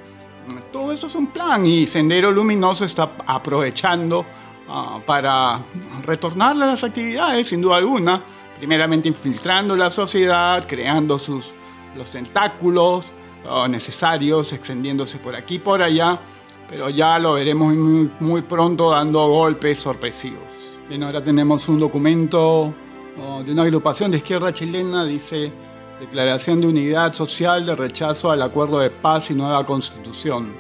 Todo 0.72 0.92
esto 0.92 1.08
es 1.08 1.16
un 1.16 1.28
plan 1.28 1.66
y 1.66 1.86
Sendero 1.86 2.32
Luminoso 2.32 2.86
está 2.86 3.12
aprovechando 3.26 4.26
ah, 4.68 5.00
para 5.06 5.60
retornar 6.04 6.56
a 6.56 6.66
las 6.66 6.84
actividades, 6.84 7.48
sin 7.48 7.62
duda 7.62 7.78
alguna, 7.78 8.24
primeramente 8.58 9.08
infiltrando 9.08 9.76
la 9.76 9.90
sociedad, 9.90 10.66
creando 10.68 11.20
sus, 11.20 11.54
los 11.96 12.10
tentáculos 12.10 13.06
ah, 13.48 13.68
necesarios, 13.70 14.54
extendiéndose 14.54 15.18
por 15.18 15.36
aquí 15.36 15.56
y 15.56 15.60
por 15.60 15.82
allá, 15.82 16.20
pero 16.68 16.90
ya 16.90 17.20
lo 17.20 17.34
veremos 17.34 17.74
muy, 17.74 18.12
muy 18.20 18.42
pronto 18.42 18.92
dando 18.92 19.28
golpes 19.28 19.80
sorpresivos. 19.80 20.78
Bien, 20.88 21.04
ahora 21.04 21.24
tenemos 21.24 21.68
un 21.70 21.80
documento 21.80 22.74
de 23.20 23.52
una 23.52 23.64
agrupación 23.64 24.12
de 24.12 24.18
izquierda 24.18 24.54
chilena, 24.54 25.04
dice 25.04 25.52
Declaración 26.00 26.62
de 26.62 26.68
Unidad 26.68 27.14
Social 27.14 27.66
de 27.66 27.76
Rechazo 27.76 28.32
al 28.32 28.42
Acuerdo 28.42 28.80
de 28.80 28.90
Paz 28.90 29.30
y 29.30 29.34
Nueva 29.34 29.66
Constitución. 29.66 30.54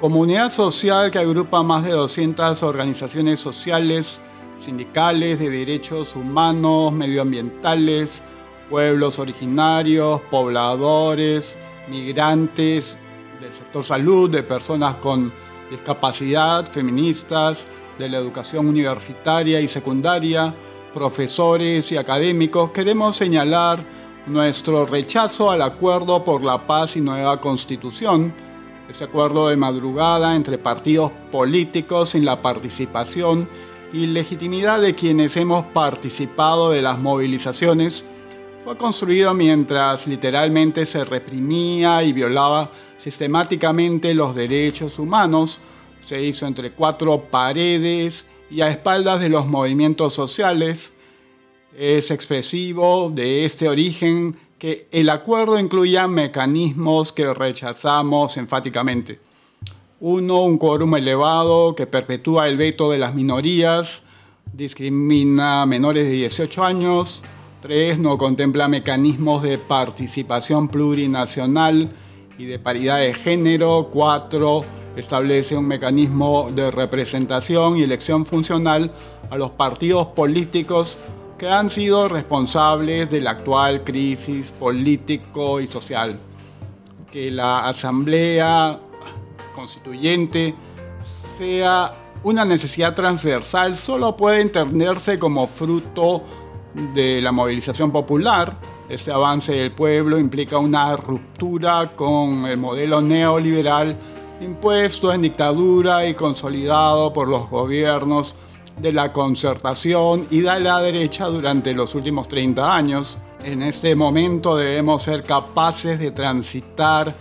Comunidad 0.00 0.50
social 0.50 1.12
que 1.12 1.20
agrupa 1.20 1.62
más 1.62 1.84
de 1.84 1.92
200 1.92 2.60
organizaciones 2.64 3.38
sociales, 3.38 4.20
sindicales, 4.58 5.38
de 5.38 5.48
derechos 5.48 6.16
humanos, 6.16 6.92
medioambientales, 6.92 8.20
pueblos 8.68 9.20
originarios, 9.20 10.20
pobladores, 10.22 11.56
migrantes 11.88 12.98
del 13.40 13.52
sector 13.52 13.84
salud, 13.84 14.28
de 14.28 14.42
personas 14.42 14.96
con 14.96 15.32
discapacidad, 15.70 16.66
feministas, 16.66 17.64
de 17.96 18.08
la 18.08 18.18
educación 18.18 18.66
universitaria 18.66 19.60
y 19.60 19.68
secundaria, 19.68 20.52
profesores 20.92 21.90
y 21.92 21.96
académicos, 21.96 22.70
queremos 22.70 23.16
señalar 23.16 23.84
nuestro 24.26 24.86
rechazo 24.86 25.50
al 25.50 25.62
acuerdo 25.62 26.24
por 26.24 26.42
la 26.42 26.66
paz 26.66 26.96
y 26.96 27.00
nueva 27.00 27.40
constitución, 27.40 28.32
este 28.88 29.04
acuerdo 29.04 29.48
de 29.48 29.56
madrugada 29.56 30.34
entre 30.34 30.58
partidos 30.58 31.12
políticos 31.30 32.10
sin 32.10 32.24
la 32.24 32.42
participación 32.42 33.48
y 33.92 34.06
legitimidad 34.06 34.80
de 34.80 34.94
quienes 34.94 35.36
hemos 35.36 35.64
participado 35.66 36.70
de 36.70 36.82
las 36.82 36.98
movilizaciones, 36.98 38.04
fue 38.64 38.76
construido 38.76 39.32
mientras 39.32 40.06
literalmente 40.06 40.84
se 40.86 41.04
reprimía 41.04 42.02
y 42.02 42.12
violaba 42.12 42.70
sistemáticamente 42.98 44.12
los 44.12 44.34
derechos 44.34 44.98
humanos, 44.98 45.60
se 46.04 46.22
hizo 46.22 46.46
entre 46.46 46.72
cuatro 46.72 47.18
paredes 47.30 48.26
y 48.50 48.62
a 48.62 48.70
espaldas 48.70 49.20
de 49.20 49.28
los 49.28 49.46
movimientos 49.46 50.12
sociales. 50.12 50.92
Es 51.76 52.10
expresivo 52.10 53.10
de 53.14 53.44
este 53.44 53.68
origen 53.68 54.36
que 54.58 54.88
el 54.90 55.08
acuerdo 55.08 55.58
incluya 55.58 56.06
mecanismos 56.08 57.12
que 57.12 57.32
rechazamos 57.32 58.36
enfáticamente. 58.36 59.20
Uno, 60.00 60.42
un 60.42 60.58
quórum 60.58 60.96
elevado 60.96 61.74
que 61.74 61.86
perpetúa 61.86 62.48
el 62.48 62.56
veto 62.56 62.90
de 62.90 62.98
las 62.98 63.14
minorías, 63.14 64.02
discrimina 64.52 65.62
a 65.62 65.66
menores 65.66 66.06
de 66.06 66.12
18 66.12 66.64
años. 66.64 67.22
Tres, 67.62 67.98
no 67.98 68.18
contempla 68.18 68.68
mecanismos 68.68 69.42
de 69.42 69.58
participación 69.58 70.68
plurinacional 70.68 71.90
y 72.40 72.46
de 72.46 72.58
paridad 72.58 73.00
de 73.00 73.12
género. 73.12 73.90
Cuatro, 73.92 74.62
establece 74.96 75.56
un 75.56 75.66
mecanismo 75.66 76.48
de 76.50 76.70
representación 76.70 77.76
y 77.76 77.82
elección 77.82 78.24
funcional 78.24 78.90
a 79.30 79.36
los 79.36 79.50
partidos 79.50 80.06
políticos 80.08 80.96
que 81.36 81.48
han 81.48 81.68
sido 81.68 82.08
responsables 82.08 83.10
de 83.10 83.20
la 83.20 83.32
actual 83.32 83.84
crisis 83.84 84.52
político 84.52 85.60
y 85.60 85.66
social. 85.66 86.18
Que 87.12 87.30
la 87.30 87.68
asamblea 87.68 88.80
constituyente 89.54 90.54
sea 91.36 91.92
una 92.24 92.46
necesidad 92.46 92.94
transversal 92.94 93.76
solo 93.76 94.16
puede 94.16 94.40
entenderse 94.40 95.18
como 95.18 95.46
fruto 95.46 96.22
de 96.94 97.20
la 97.20 97.32
movilización 97.32 97.90
popular. 97.90 98.56
Este 98.88 99.12
avance 99.12 99.52
del 99.52 99.72
pueblo 99.72 100.18
implica 100.18 100.58
una 100.58 100.96
ruptura 100.96 101.86
con 101.94 102.46
el 102.46 102.56
modelo 102.56 103.00
neoliberal 103.00 103.96
impuesto 104.40 105.12
en 105.12 105.22
dictadura 105.22 106.06
y 106.06 106.14
consolidado 106.14 107.12
por 107.12 107.28
los 107.28 107.48
gobiernos 107.48 108.34
de 108.78 108.92
la 108.92 109.12
concertación 109.12 110.26
y 110.30 110.40
de 110.40 110.60
la 110.60 110.80
derecha 110.80 111.26
durante 111.26 111.74
los 111.74 111.94
últimos 111.94 112.28
30 112.28 112.74
años. 112.74 113.18
En 113.44 113.62
este 113.62 113.94
momento 113.94 114.56
debemos 114.56 115.02
ser 115.02 115.22
capaces 115.22 115.98
de 115.98 116.10
transitar 116.10 117.12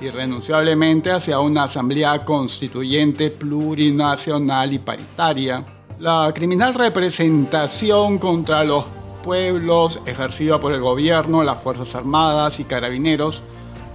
irrenunciablemente 0.00 1.10
hacia 1.10 1.40
una 1.40 1.64
asamblea 1.64 2.22
constituyente 2.22 3.30
plurinacional 3.30 4.72
y 4.74 4.78
paritaria. 4.78 5.64
La 5.98 6.30
criminal 6.34 6.74
representación 6.74 8.18
contra 8.18 8.62
los 8.64 8.84
pueblos 9.26 10.00
ejercida 10.06 10.58
por 10.60 10.72
el 10.72 10.80
gobierno, 10.80 11.42
las 11.42 11.60
Fuerzas 11.60 11.96
Armadas 11.96 12.60
y 12.60 12.64
Carabineros 12.64 13.42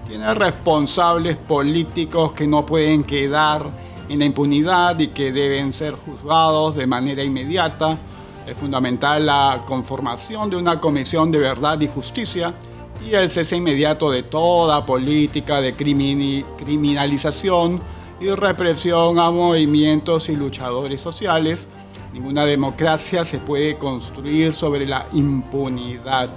tiene 0.05 0.33
responsables 0.33 1.37
políticos 1.37 2.33
que 2.33 2.45
no 2.45 2.65
pueden 2.65 3.05
quedar 3.05 3.65
en 4.09 4.19
la 4.19 4.25
impunidad 4.25 4.99
y 4.99 5.07
que 5.07 5.31
deben 5.31 5.71
ser 5.71 5.93
juzgados 5.93 6.75
de 6.75 6.85
manera 6.85 7.23
inmediata. 7.23 7.97
Es 8.45 8.57
fundamental 8.57 9.25
la 9.25 9.61
conformación 9.65 10.49
de 10.49 10.57
una 10.57 10.81
comisión 10.81 11.31
de 11.31 11.39
verdad 11.39 11.79
y 11.79 11.87
justicia 11.87 12.53
y 13.01 13.13
el 13.13 13.29
cese 13.29 13.55
inmediato 13.55 14.11
de 14.11 14.23
toda 14.23 14.85
política 14.85 15.61
de 15.61 15.75
criminalización 15.75 17.79
y 18.19 18.27
represión 18.31 19.17
a 19.17 19.31
movimientos 19.31 20.27
y 20.27 20.35
luchadores 20.35 20.99
sociales. 20.99 21.69
Ninguna 22.13 22.45
democracia 22.45 23.23
se 23.25 23.39
puede 23.39 23.77
construir 23.77 24.53
sobre 24.53 24.85
la 24.85 25.07
impunidad 25.13 26.29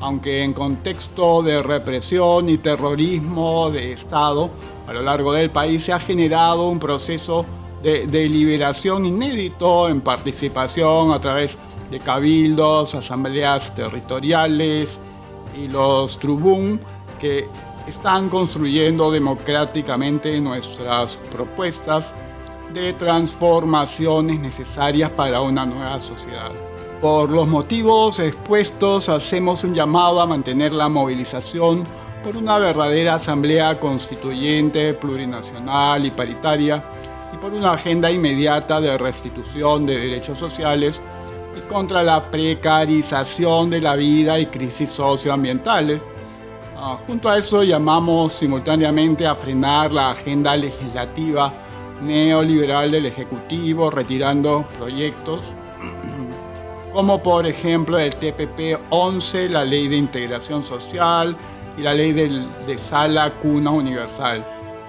aunque 0.00 0.42
en 0.42 0.52
contexto 0.52 1.42
de 1.42 1.62
represión 1.62 2.48
y 2.48 2.58
terrorismo 2.58 3.70
de 3.70 3.92
Estado, 3.92 4.50
a 4.86 4.92
lo 4.92 5.02
largo 5.02 5.32
del 5.32 5.50
país 5.50 5.84
se 5.84 5.92
ha 5.92 5.98
generado 5.98 6.68
un 6.68 6.78
proceso 6.78 7.44
de 7.82 8.06
deliberación 8.06 9.04
inédito 9.04 9.88
en 9.88 10.00
participación 10.00 11.12
a 11.12 11.20
través 11.20 11.58
de 11.90 11.98
cabildos, 12.00 12.94
asambleas 12.94 13.74
territoriales 13.74 15.00
y 15.56 15.68
los 15.68 16.18
tribún 16.18 16.80
que 17.20 17.48
están 17.86 18.28
construyendo 18.28 19.10
democráticamente 19.10 20.40
nuestras 20.40 21.16
propuestas 21.32 22.12
de 22.72 22.92
transformaciones 22.92 24.40
necesarias 24.40 25.10
para 25.10 25.40
una 25.40 25.64
nueva 25.64 25.98
sociedad. 26.00 26.52
Por 27.00 27.30
los 27.30 27.46
motivos 27.46 28.18
expuestos, 28.18 29.08
hacemos 29.08 29.62
un 29.64 29.74
llamado 29.74 30.20
a 30.20 30.26
mantener 30.26 30.72
la 30.72 30.88
movilización 30.88 31.84
por 32.22 32.36
una 32.36 32.58
verdadera 32.58 33.14
asamblea 33.14 33.78
constituyente, 33.78 34.94
plurinacional 34.94 36.04
y 36.04 36.10
paritaria 36.10 36.82
y 37.32 37.36
por 37.36 37.52
una 37.52 37.74
agenda 37.74 38.10
inmediata 38.10 38.80
de 38.80 38.98
restitución 38.98 39.86
de 39.86 39.98
derechos 39.98 40.38
sociales 40.38 41.00
y 41.56 41.60
contra 41.68 42.02
la 42.02 42.30
precarización 42.30 43.70
de 43.70 43.80
la 43.80 43.94
vida 43.94 44.38
y 44.38 44.46
crisis 44.46 44.90
socioambientales. 44.90 46.00
Ah, 46.76 46.98
junto 47.06 47.28
a 47.28 47.38
eso 47.38 47.62
llamamos 47.62 48.32
simultáneamente 48.32 49.26
a 49.26 49.34
frenar 49.34 49.92
la 49.92 50.10
agenda 50.10 50.56
legislativa 50.56 51.52
neoliberal 52.02 52.90
del 52.90 53.06
Ejecutivo, 53.06 53.90
retirando 53.90 54.64
proyectos 54.78 55.40
como 56.92 57.22
por 57.22 57.46
ejemplo 57.46 57.98
el 57.98 58.14
TPP 58.14 58.80
11, 58.90 59.48
la 59.50 59.64
Ley 59.64 59.88
de 59.88 59.96
Integración 59.96 60.64
Social 60.64 61.36
y 61.76 61.82
la 61.82 61.94
Ley 61.94 62.12
de 62.12 62.78
Sala 62.78 63.30
Cuna 63.40 63.70
Universal. 63.70 64.44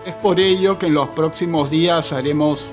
Es 0.06 0.16
por 0.16 0.40
ello 0.40 0.80
que 0.80 0.88
en 0.88 0.96
los 0.96 1.10
próximos 1.10 1.70
días 1.70 2.14
haremos 2.14 2.68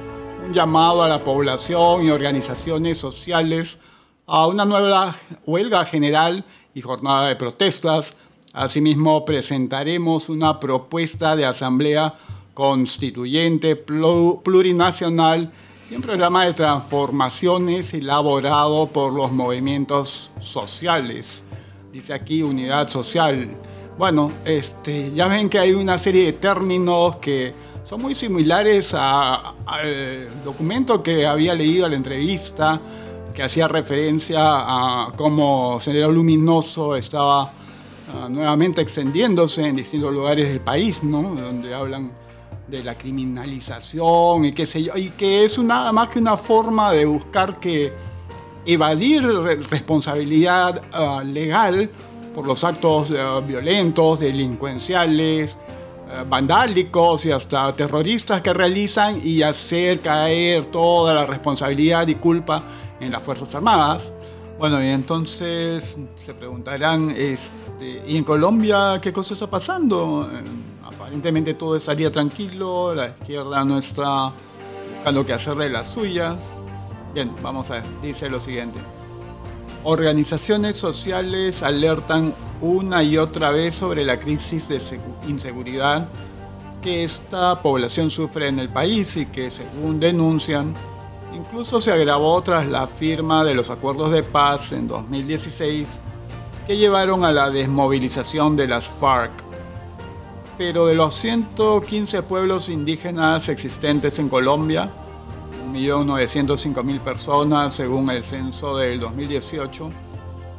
un 0.47 0.55
llamado 0.55 1.03
a 1.03 1.09
la 1.09 1.19
población 1.19 2.05
y 2.05 2.11
organizaciones 2.11 2.99
sociales 2.99 3.79
a 4.27 4.47
una 4.47 4.65
nueva 4.65 5.17
huelga 5.45 5.85
general 5.85 6.45
y 6.75 6.81
jornada 6.81 7.29
de 7.29 7.37
protestas. 7.37 8.15
Asimismo, 8.53 9.25
presentaremos 9.25 10.29
una 10.29 10.61
propuesta 10.61 11.37
de 11.37 11.47
asamblea 11.47 12.15
constituyente 12.57 13.77
plurinacional 13.77 15.53
y 15.91 15.95
un 15.95 16.01
programa 16.01 16.47
de 16.47 16.55
transformaciones 16.55 17.93
elaborado 17.93 18.87
por 18.87 19.13
los 19.13 19.31
movimientos 19.31 20.31
sociales. 20.41 21.43
Dice 21.93 22.15
aquí 22.15 22.43
unidad 22.43 22.89
social. 22.89 23.51
Bueno, 23.99 24.31
este, 24.47 25.13
ya 25.13 25.29
ven 25.29 25.51
que 25.51 25.59
hay 25.59 25.73
una 25.73 25.99
serie 25.99 26.25
de 26.25 26.33
términos 26.33 27.17
que 27.17 27.53
son 27.85 28.01
muy 28.01 28.15
similares 28.15 28.95
al 28.95 30.29
documento 30.43 31.03
que 31.03 31.27
había 31.27 31.55
leído 31.55 31.85
a 31.85 31.91
la 31.91 31.97
entrevista 31.97 32.81
que 33.35 33.43
hacía 33.43 33.69
referencia 33.69 34.39
a 34.41 35.13
cómo 35.15 35.79
Sendero 35.79 36.11
Luminoso 36.11 36.97
estaba 36.97 37.43
ah, 37.43 38.29
nuevamente 38.31 38.81
extendiéndose 38.81 39.67
en 39.67 39.77
distintos 39.77 40.11
lugares 40.11 40.49
del 40.49 40.61
país, 40.61 41.05
¿no? 41.05 41.35
donde 41.35 41.75
hablan 41.75 42.11
de 42.69 42.83
la 42.83 42.97
criminalización 42.97 44.45
y 44.45 44.53
qué 44.53 44.67
sé 44.67 44.83
yo, 44.83 44.97
y 44.97 45.11
que 45.11 45.45
es 45.45 45.59
nada 45.59 45.93
más 45.93 46.09
que 46.09 46.19
una 46.19 46.37
forma 46.37 46.93
de 46.93 47.05
buscar 47.05 47.61
que 47.61 47.93
evadir 48.65 49.25
responsabilidad 49.71 50.83
ah, 50.93 51.23
legal 51.25 51.89
por 52.35 52.47
los 52.47 52.65
actos 52.65 53.13
ah, 53.17 53.41
violentos, 53.47 54.21
delincuenciales, 54.21 55.57
ah, 56.11 56.25
vandálicos 56.29 57.25
y 57.27 57.31
hasta 57.31 57.75
terroristas 57.77 58.43
que 58.43 58.53
realizan 58.53 59.21
y 59.23 59.43
hacer 59.43 60.01
caer 60.01 60.65
toda 60.67 61.15
la 61.15 61.25
responsabilidad 61.25 62.09
y 62.09 62.17
culpa 62.17 62.63
en 62.99 63.13
las 63.13 63.23
Fuerzas 63.23 63.55
Armadas. 63.55 64.13
Bueno, 64.59 64.83
y 64.83 64.87
entonces 64.87 65.99
se 66.17 66.35
preguntarán, 66.35 67.11
este, 67.11 68.03
¿y 68.07 68.17
en 68.17 68.25
Colombia 68.25 68.99
qué 69.03 69.13
cosa 69.13 69.35
está 69.35 69.47
pasando? 69.47 70.29
Aparentemente 70.87 71.55
todo 71.55 71.77
estaría 71.77 72.13
tranquilo, 72.13 72.95
la 72.95 73.09
izquierda 73.09 73.65
no 73.65 73.79
está 73.79 74.33
buscando 74.95 75.27
que 75.27 75.33
hacer 75.33 75.57
de 75.57 75.69
las 75.69 75.89
suyas. 75.89 76.37
Bien, 77.13 77.33
vamos 77.43 77.71
a 77.71 77.75
ver, 77.75 77.83
dice 78.01 78.31
lo 78.31 78.39
siguiente. 78.39 78.79
Organizaciones 79.83 80.77
sociales 80.77 81.63
alertan 81.63 82.33
una 82.61 83.03
y 83.03 83.19
otra 83.19 83.51
vez 83.51 83.75
sobre 83.75 84.05
la 84.05 84.21
crisis 84.21 84.69
de 84.69 84.81
inseguridad 85.27 86.09
que 86.83 87.03
esta 87.03 87.61
población 87.63 88.11
sufre 88.11 88.47
en 88.47 88.61
el 88.61 88.69
país 88.69 89.17
y 89.17 89.27
que 89.27 89.51
según 89.51 89.99
denuncian, 89.99 90.73
incluso 91.35 91.81
se 91.81 91.91
agravó 91.91 92.41
tras 92.43 92.67
la 92.67 92.87
firma 92.87 93.43
de 93.45 93.55
los 93.55 93.71
acuerdos 93.71 94.13
de 94.13 94.23
paz 94.23 94.71
en 94.71 94.87
2016 94.87 96.01
que 96.67 96.77
llevaron 96.77 97.25
a 97.25 97.33
la 97.33 97.51
desmovilización 97.51 98.57
de 98.57 98.69
las 98.69 98.89
FARC. 98.89 99.46
Pero 100.59 100.87
de 100.87 100.95
los 100.95 101.15
115 101.15 102.23
pueblos 102.23 102.69
indígenas 102.71 103.49
existentes 103.51 104.19
en 104.19 104.29
Colombia, 104.29 104.91
1.905.000 105.71 107.01
personas 107.01 107.75
según 107.75 108.09
el 108.11 108.23
censo 108.23 108.77
del 108.77 108.99
2018. 108.99 109.91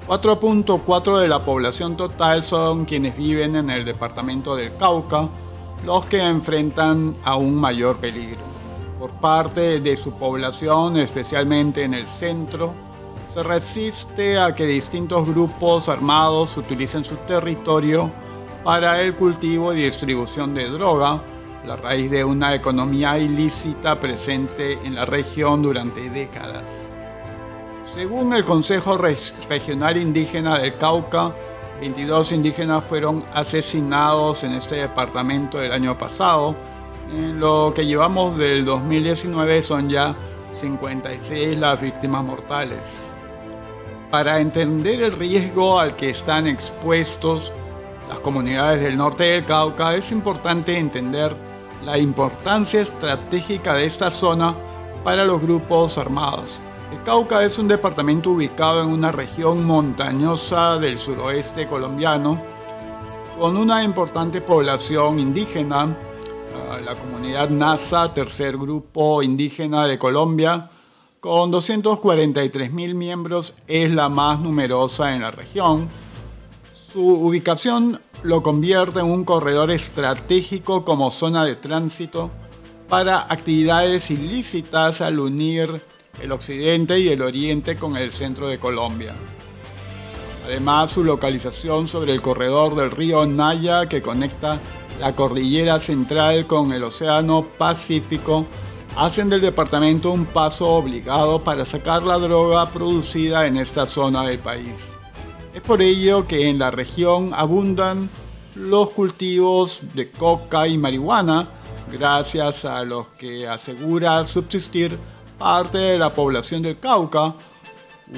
4.4 0.08 1.20
de 1.20 1.28
la 1.28 1.40
población 1.40 1.98
total 1.98 2.44
son 2.44 2.86
quienes 2.86 3.18
viven 3.18 3.56
en 3.56 3.70
el 3.70 3.84
departamento 3.84 4.56
del 4.56 4.76
Cauca, 4.78 5.28
los 5.86 6.06
que 6.06 6.22
enfrentan 6.22 7.16
a 7.24 7.36
un 7.36 7.56
mayor 7.56 7.98
peligro. 7.98 8.40
Por 9.00 9.12
parte 9.12 9.80
de 9.80 9.98
su 9.98 10.14
población, 10.14 10.98
especialmente 10.98 11.84
en 11.84 11.94
el 11.94 12.06
centro, 12.06 12.74
se 13.30 13.44
resiste 13.44 14.40
a 14.40 14.56
que 14.56 14.66
distintos 14.66 15.28
grupos 15.28 15.90
armados 15.90 16.56
utilicen 16.56 17.04
su 17.04 17.16
territorio 17.18 18.12
para 18.68 19.02
el 19.02 19.16
cultivo 19.16 19.72
y 19.72 19.84
distribución 19.84 20.54
de 20.54 20.68
droga, 20.68 21.22
la 21.66 21.78
raíz 21.78 22.12
de 22.12 22.26
una 22.26 22.54
economía 22.54 23.18
ilícita 23.18 23.98
presente 23.98 24.74
en 24.84 24.96
la 24.96 25.06
región 25.06 25.62
durante 25.62 26.10
décadas. 26.10 26.66
Según 27.86 28.34
el 28.34 28.44
Consejo 28.44 28.98
Regional 28.98 29.96
Indígena 29.96 30.60
del 30.60 30.76
Cauca, 30.76 31.32
22 31.80 32.34
indígenas 32.34 32.84
fueron 32.84 33.24
asesinados 33.34 34.44
en 34.44 34.52
este 34.52 34.76
departamento 34.76 35.62
el 35.62 35.72
año 35.72 35.98
pasado. 35.98 36.54
En 37.10 37.40
lo 37.40 37.72
que 37.74 37.86
llevamos 37.86 38.38
del 38.38 38.66
2019 38.66 39.62
son 39.62 39.88
ya 39.88 40.14
56 40.54 41.58
las 41.58 41.80
víctimas 41.80 42.22
mortales. 42.22 42.84
Para 44.12 44.42
entender 44.42 45.04
el 45.04 45.14
riesgo 45.14 45.80
al 45.80 45.96
que 45.96 46.10
están 46.10 46.48
expuestos 46.48 47.54
las 48.08 48.20
comunidades 48.20 48.82
del 48.82 48.98
norte 48.98 49.24
del 49.24 49.46
Cauca, 49.46 49.96
es 49.96 50.12
importante 50.12 50.78
entender 50.78 51.36
la 51.84 51.98
importancia 51.98 52.82
estratégica 52.82 53.74
de 53.74 53.86
esta 53.86 54.10
zona 54.10 54.56
para 55.04 55.26
los 55.26 55.42
grupos 55.42 55.98
armados. 55.98 56.60
El 56.92 57.02
Cauca 57.04 57.44
es 57.44 57.60
un 57.60 57.68
departamento 57.68 58.32
ubicado 58.32 58.82
en 58.82 58.90
una 58.90 59.12
región 59.12 59.66
montañosa 59.66 60.78
del 60.78 60.98
suroeste 60.98 61.68
colombiano, 61.68 62.42
con 63.38 63.58
una 63.58 63.84
importante 63.84 64.42
población 64.42 65.20
indígena. 65.20 65.96
Ah, 66.70 66.80
la 66.84 66.96
comunidad 66.96 67.50
NASA, 67.50 68.14
tercer 68.14 68.58
grupo 68.58 69.22
indígena 69.22 69.86
de 69.86 70.00
Colombia, 70.00 70.70
con 71.20 71.52
243 71.52 72.72
mil 72.72 72.96
miembros, 72.96 73.54
es 73.68 73.92
la 73.92 74.08
más 74.08 74.40
numerosa 74.40 75.14
en 75.14 75.22
la 75.22 75.32
región. 75.32 75.90
Su 76.90 77.02
ubicación 77.06 78.00
lo 78.24 78.42
convierte 78.42 79.00
en 79.00 79.08
un 79.08 79.26
corredor 79.26 79.72
estratégico 79.72 80.86
como 80.86 81.12
zona 81.12 81.44
de 81.44 81.58
tránsito 81.58 82.32
para 82.88 83.24
actividades 83.24 84.10
ilícitas 84.10 85.02
al 85.02 85.20
unir 85.20 85.82
el 86.22 86.32
occidente 86.32 86.98
y 86.98 87.10
el 87.10 87.22
oriente 87.22 87.76
con 87.76 87.98
el 87.98 88.14
centro 88.14 88.48
de 88.48 88.58
Colombia. 88.58 89.16
Además, 90.46 90.92
su 90.92 91.04
localización 91.04 91.90
sobre 91.90 92.14
el 92.14 92.22
corredor 92.22 92.74
del 92.76 92.92
río 92.92 93.26
Naya 93.26 93.90
que 93.90 94.02
conecta 94.02 94.58
la 94.98 95.14
cordillera 95.14 95.82
central 95.82 96.48
con 96.48 96.72
el 96.72 96.86
Océano 96.86 97.46
Pacífico 97.58 98.46
hacen 98.96 99.28
del 99.28 99.42
departamento 99.42 100.10
un 100.10 100.26
paso 100.26 100.70
obligado 100.70 101.44
para 101.44 101.66
sacar 101.66 102.04
la 102.04 102.18
droga 102.18 102.72
producida 102.72 103.46
en 103.46 103.58
esta 103.58 103.86
zona 103.86 104.24
del 104.24 104.40
país. 104.40 104.97
Es 105.54 105.62
por 105.62 105.82
ello 105.82 106.28
que 106.28 106.50
en 106.50 106.60
la 106.60 106.72
región 106.72 107.32
abundan 107.34 108.10
los 108.56 108.90
cultivos 108.92 109.82
de 109.94 110.10
coca 110.10 110.68
y 110.68 110.78
marihuana, 110.78 111.48
gracias 111.92 112.66
a 112.66 112.84
los 112.84 113.08
que 113.10 113.48
asegura 113.48 114.26
subsistir 114.26 114.98
parte 115.38 115.78
de 115.78 115.98
la 115.98 116.10
población 116.10 116.62
del 116.62 116.80
Cauca, 116.80 117.36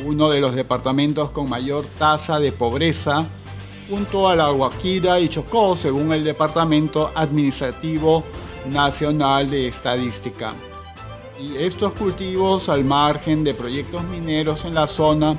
uno 0.06 0.30
de 0.30 0.40
los 0.40 0.56
departamentos 0.56 1.32
con 1.32 1.50
mayor 1.50 1.86
tasa 1.98 2.40
de 2.40 2.52
pobreza, 2.52 3.26
junto 3.90 4.28
a 4.28 4.36
la 4.36 4.50
Guajira 4.50 5.20
y 5.20 5.30
Chocó, 5.30 5.76
según 5.76 6.14
el 6.14 6.24
Departamento 6.24 7.10
Administrativo 7.16 8.24
Nacional 8.68 9.50
de 9.50 9.68
Estadística. 9.68 10.54
Y 11.40 11.58
estos 11.58 11.94
cultivos, 11.94 12.70
al 12.70 12.84
margen 12.84 13.44
de 13.44 13.54
proyectos 13.54 14.04
mineros 14.04 14.66
en 14.66 14.76
la 14.76 14.88
zona, 14.88 15.38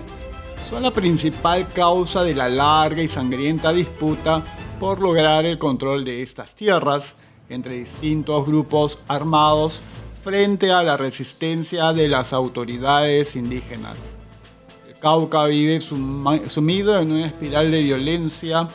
son 0.65 0.83
la 0.83 0.93
principal 0.93 1.69
causa 1.69 2.23
de 2.23 2.35
la 2.35 2.49
larga 2.49 3.03
y 3.03 3.09
sangrienta 3.09 3.73
disputa 3.73 4.45
por 4.79 5.01
lograr 5.01 5.45
el 5.45 5.59
control 5.59 6.05
de 6.05 6.23
estas 6.23 6.55
tierras 6.55 7.17
entre 7.49 7.79
distintos 7.79 8.47
grupos 8.47 9.03
armados 9.09 9.83
frente 10.23 10.71
a 10.71 10.83
la 10.83 10.97
resistencia 10.97 11.93
de 11.93 12.09
las 12.09 12.33
autoridades 12.33 13.37
indígenas. 13.37 13.97
El 14.89 14.95
Cauca 14.99 15.45
vive 15.45 15.81
sumido 15.81 16.99
en 16.99 17.13
una 17.13 17.27
espiral 17.27 17.71
de 17.71 17.83
violencia 17.83 18.69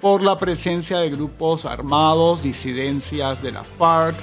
por 0.00 0.22
la 0.22 0.36
presencia 0.36 0.98
de 0.98 1.10
grupos 1.10 1.64
armados, 1.64 2.42
disidencias 2.42 3.42
de 3.42 3.52
la 3.52 3.64
FARC, 3.64 4.16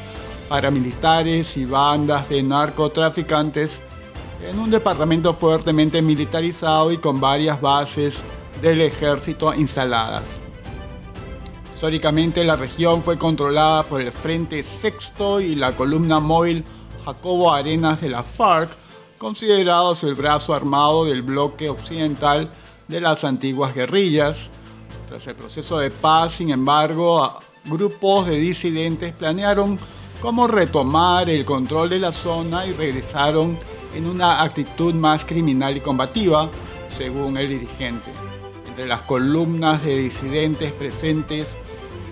paramilitares 0.50 1.56
y 1.58 1.66
bandas 1.66 2.28
de 2.30 2.44
narcotraficantes 2.44 3.82
en 4.48 4.60
un 4.60 4.70
departamento 4.70 5.34
fuertemente 5.34 6.02
militarizado 6.02 6.92
y 6.92 6.98
con 6.98 7.20
varias 7.20 7.62
bases 7.62 8.24
del 8.62 8.82
ejército 8.82 9.54
instaladas. 9.54 10.42
Históricamente 11.72 12.44
la 12.44 12.56
región 12.56 13.02
fue 13.02 13.18
controlada 13.18 13.84
por 13.84 14.02
el 14.02 14.12
Frente 14.12 14.62
Sexto 14.64 15.42
y 15.42 15.56
la 15.56 15.76
columna 15.76 16.20
móvil 16.20 16.64
Jacobo 17.06 17.52
Arenas 17.52 18.02
de 18.02 18.10
la 18.10 18.24
FARC, 18.24 18.70
considerados 19.18 20.04
el 20.04 20.16
brazo 20.16 20.54
armado 20.54 21.06
del 21.06 21.24
bloque 21.24 21.70
occidental 21.70 22.50
de 22.88 23.02
las 23.02 23.24
antiguas 23.24 23.74
guerrillas. 23.74 24.52
Tras 25.08 25.26
el 25.28 25.36
proceso 25.36 25.80
de 25.80 25.90
paz, 25.92 26.34
sin 26.34 26.52
embargo, 26.52 27.40
grupos 27.66 28.28
de 28.28 28.38
disidentes 28.38 29.14
planearon 29.14 29.80
cómo 30.22 30.48
retomar 30.48 31.30
el 31.30 31.46
control 31.46 31.90
de 31.90 32.00
la 32.00 32.12
zona 32.12 32.68
y 32.68 32.74
regresaron 32.74 33.58
en 33.96 34.08
una 34.08 34.42
actitud 34.42 34.94
más 34.94 35.26
criminal 35.26 35.78
y 35.78 35.82
combativa, 35.82 36.50
según 36.90 37.38
el 37.38 37.50
dirigente. 37.50 38.12
Entre 38.68 38.86
las 38.86 39.04
columnas 39.04 39.84
de 39.84 39.98
disidentes 39.98 40.72
presentes 40.72 41.58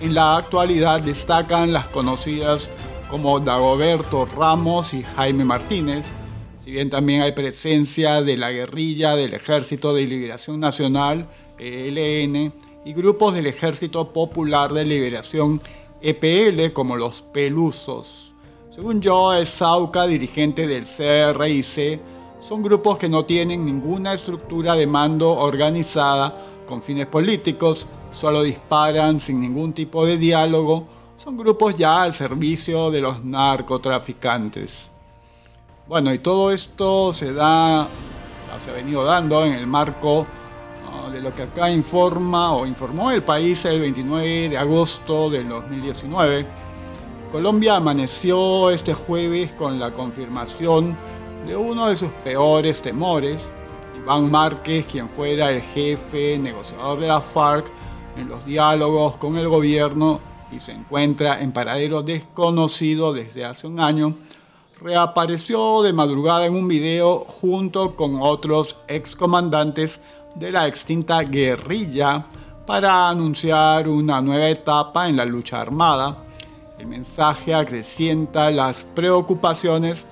en 0.02 0.14
la 0.14 0.38
actualidad 0.38 1.02
destacan 1.02 1.74
las 1.74 1.88
conocidas 1.88 2.70
como 3.10 3.40
Dagoberto 3.40 4.26
Ramos 4.26 4.94
y 4.94 5.04
Jaime 5.04 5.46
Martínez, 5.46 6.06
si 6.64 6.72
bien 6.72 6.90
también 6.90 7.22
hay 7.22 7.32
presencia 7.32 8.22
de 8.22 8.38
la 8.38 8.52
guerrilla 8.52 9.16
del 9.16 9.34
Ejército 9.34 9.94
de 9.94 10.06
Liberación 10.06 10.60
Nacional, 10.60 11.28
ELN, 11.58 12.54
y 12.86 12.94
grupos 12.94 13.34
del 13.34 13.48
Ejército 13.48 14.12
Popular 14.14 14.74
de 14.74 14.86
Liberación, 14.86 15.62
EPL, 16.02 16.72
como 16.74 16.96
los 16.96 17.22
Pelusos. 17.22 18.29
Según 18.80 19.02
yo, 19.02 19.34
es 19.34 19.50
Sauca, 19.50 20.08
dirigente 20.08 20.66
del 20.66 20.86
CRIC, 20.86 22.00
son 22.40 22.64
grupos 22.64 22.98
que 22.98 23.10
no 23.10 23.26
tienen 23.26 23.66
ninguna 23.66 24.14
estructura 24.14 24.74
de 24.74 24.88
mando 24.88 25.32
organizada 25.32 26.34
con 26.66 26.82
fines 26.82 27.06
políticos, 27.08 27.86
solo 28.10 28.42
disparan 28.42 29.20
sin 29.20 29.42
ningún 29.42 29.74
tipo 29.74 30.06
de 30.06 30.18
diálogo, 30.18 30.88
son 31.18 31.36
grupos 31.36 31.76
ya 31.76 32.04
al 32.04 32.14
servicio 32.14 32.90
de 32.90 33.02
los 33.02 33.22
narcotraficantes. 33.22 34.90
Bueno, 35.86 36.14
y 36.14 36.20
todo 36.20 36.50
esto 36.50 37.12
se 37.12 37.34
da, 37.34 37.86
se 38.64 38.70
ha 38.70 38.74
venido 38.76 39.04
dando 39.04 39.46
en 39.46 39.56
el 39.56 39.68
marco 39.68 40.26
de 41.12 41.20
lo 41.22 41.36
que 41.36 41.44
acá 41.44 41.70
informa 41.70 42.54
o 42.54 42.66
informó 42.66 43.12
el 43.12 43.24
país 43.24 43.66
el 43.66 43.82
29 43.82 44.48
de 44.48 44.58
agosto 44.58 45.30
del 45.30 45.50
2019. 45.50 46.69
Colombia 47.32 47.76
amaneció 47.76 48.72
este 48.72 48.96
jueves 48.96 49.52
con 49.52 49.80
la 49.80 49.92
confirmación 49.92 50.98
de 51.46 51.56
uno 51.56 51.88
de 51.88 51.96
sus 51.96 52.10
peores 52.24 52.82
temores, 52.82 53.48
Iván 53.96 54.32
Márquez, 54.32 54.88
quien 54.88 55.08
fuera 55.08 55.52
el 55.52 55.62
jefe 55.62 56.40
negociador 56.40 57.00
de 57.00 57.08
la 57.08 57.22
FARC 57.22 57.68
en 58.18 58.30
los 58.30 58.46
diálogos 58.46 59.18
con 59.18 59.38
el 59.38 59.48
gobierno 59.48 60.20
y 60.52 60.60
se 60.60 60.72
encuentra 60.72 61.40
en 61.40 61.52
paradero 61.52 62.02
desconocido 62.02 63.14
desde 63.14 63.46
hace 63.46 63.68
un 63.68 63.80
año, 63.80 64.16
reapareció 64.82 65.84
de 65.84 65.94
madrugada 65.94 66.48
en 66.48 66.56
un 66.56 66.68
video 66.68 67.20
junto 67.20 67.96
con 67.96 68.24
otros 68.24 68.76
excomandantes 68.88 70.02
de 70.34 70.52
la 70.52 70.68
extinta 70.68 71.22
guerrilla 71.22 72.26
para 72.66 73.08
anunciar 73.08 73.88
una 73.88 74.20
nueva 74.20 74.50
etapa 74.50 75.08
en 75.08 75.16
la 75.16 75.26
lucha 75.26 75.62
armada. 75.62 76.24
El 76.80 76.88
mensaje 76.88 77.54
acrecienta 77.54 78.50
las 78.52 78.86
preocupaciones 78.86 80.08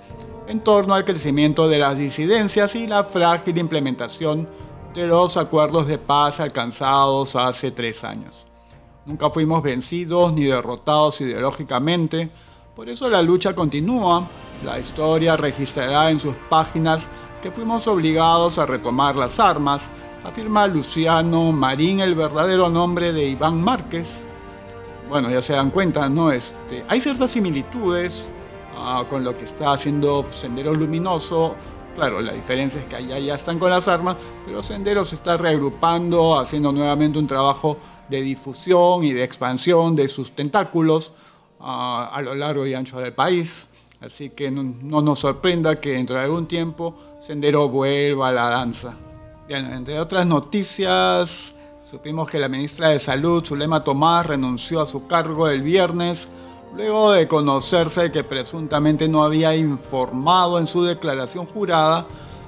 en 0.50 0.60
torno 0.60 0.96
al 0.96 1.06
crecimiento 1.06 1.70
de 1.70 1.80
las 1.80 1.98
disidencias 1.98 2.76
y 2.76 2.88
la 2.88 3.06
frágil 3.06 3.58
implementación 3.58 4.46
de 4.94 5.08
los 5.08 5.38
acuerdos 5.38 5.88
de 5.88 5.98
paz 5.98 6.42
alcanzados 6.42 7.38
hace 7.38 7.72
tres 7.72 8.04
años. 8.04 8.46
Nunca 9.06 9.30
fuimos 9.30 9.64
vencidos 9.64 10.34
ni 10.34 10.44
derrotados 10.44 11.22
ideológicamente, 11.22 12.30
por 12.76 12.90
eso 12.90 13.10
la 13.10 13.22
lucha 13.22 13.56
continúa. 13.56 14.28
La 14.66 14.78
historia 14.78 15.38
registrará 15.38 16.12
en 16.12 16.20
sus 16.20 16.36
páginas 16.50 17.08
que 17.42 17.50
fuimos 17.50 17.88
obligados 17.88 18.58
a 18.58 18.66
retomar 18.66 19.16
las 19.16 19.40
armas, 19.40 19.84
afirma 20.26 20.68
Luciano 20.68 21.50
Marín 21.54 22.02
el 22.02 22.14
verdadero 22.14 22.68
nombre 22.68 23.14
de 23.14 23.30
Iván 23.30 23.62
Márquez. 23.62 24.27
Bueno, 25.10 25.30
ya 25.30 25.42
se 25.42 25.54
dan 25.54 25.72
cuenta, 25.72 26.10
¿no? 26.10 26.32
Este, 26.32 26.84
hay 26.88 27.00
ciertas 27.00 27.32
similitudes 27.32 28.26
ah, 28.76 29.06
con 29.10 29.24
lo 29.24 29.38
que 29.38 29.46
está 29.46 29.72
haciendo 29.72 30.22
Sendero 30.24 30.74
Luminoso. 30.74 31.56
Claro, 31.96 32.20
la 32.22 32.34
diferencia 32.34 32.82
es 32.82 32.88
que 32.88 32.98
allá 32.98 33.18
ya 33.18 33.36
están 33.36 33.58
con 33.58 33.70
las 33.70 33.88
armas, 33.88 34.18
pero 34.46 34.62
Sendero 34.62 35.06
se 35.06 35.16
está 35.16 35.38
reagrupando, 35.38 36.38
haciendo 36.38 36.74
nuevamente 36.74 37.18
un 37.18 37.26
trabajo 37.26 37.78
de 38.10 38.22
difusión 38.22 39.06
y 39.06 39.14
de 39.14 39.24
expansión 39.24 39.96
de 39.96 40.10
sus 40.10 40.34
tentáculos 40.34 41.14
ah, 41.62 42.12
a 42.14 42.22
lo 42.22 42.36
largo 42.36 42.68
y 42.68 42.74
ancho 42.74 43.00
del 43.00 43.14
país. 43.14 43.70
Así 44.02 44.32
que 44.32 44.52
no, 44.52 44.62
no 44.62 45.02
nos 45.02 45.20
sorprenda 45.20 45.80
que 45.80 45.92
dentro 45.92 46.18
de 46.18 46.24
algún 46.24 46.48
tiempo 46.48 46.96
Sendero 47.22 47.70
vuelva 47.70 48.28
a 48.28 48.32
la 48.34 48.50
danza. 48.50 48.94
Bien, 49.48 49.66
entre 49.72 49.98
otras 50.00 50.28
noticias, 50.28 51.56
supimos 51.90 52.30
que 52.30 52.38
la 52.38 52.50
ministra 52.50 52.90
de 52.90 53.00
Salud, 53.00 53.46
Zulema 53.46 53.82
Tomás, 53.82 54.26
renunció 54.26 54.82
a 54.82 54.86
su 54.86 55.08
cargo 55.08 55.48
el 55.48 55.62
viernes 55.62 56.28
luego 56.76 57.14
de 57.14 57.30
conocerse 57.30 58.12
que 58.12 58.26
presuntamente 58.26 59.08
no 59.08 59.24
había 59.24 59.56
informado 59.56 60.60
en 60.60 60.68
su 60.68 60.84
declaración 60.84 61.46
jurada 61.46 62.06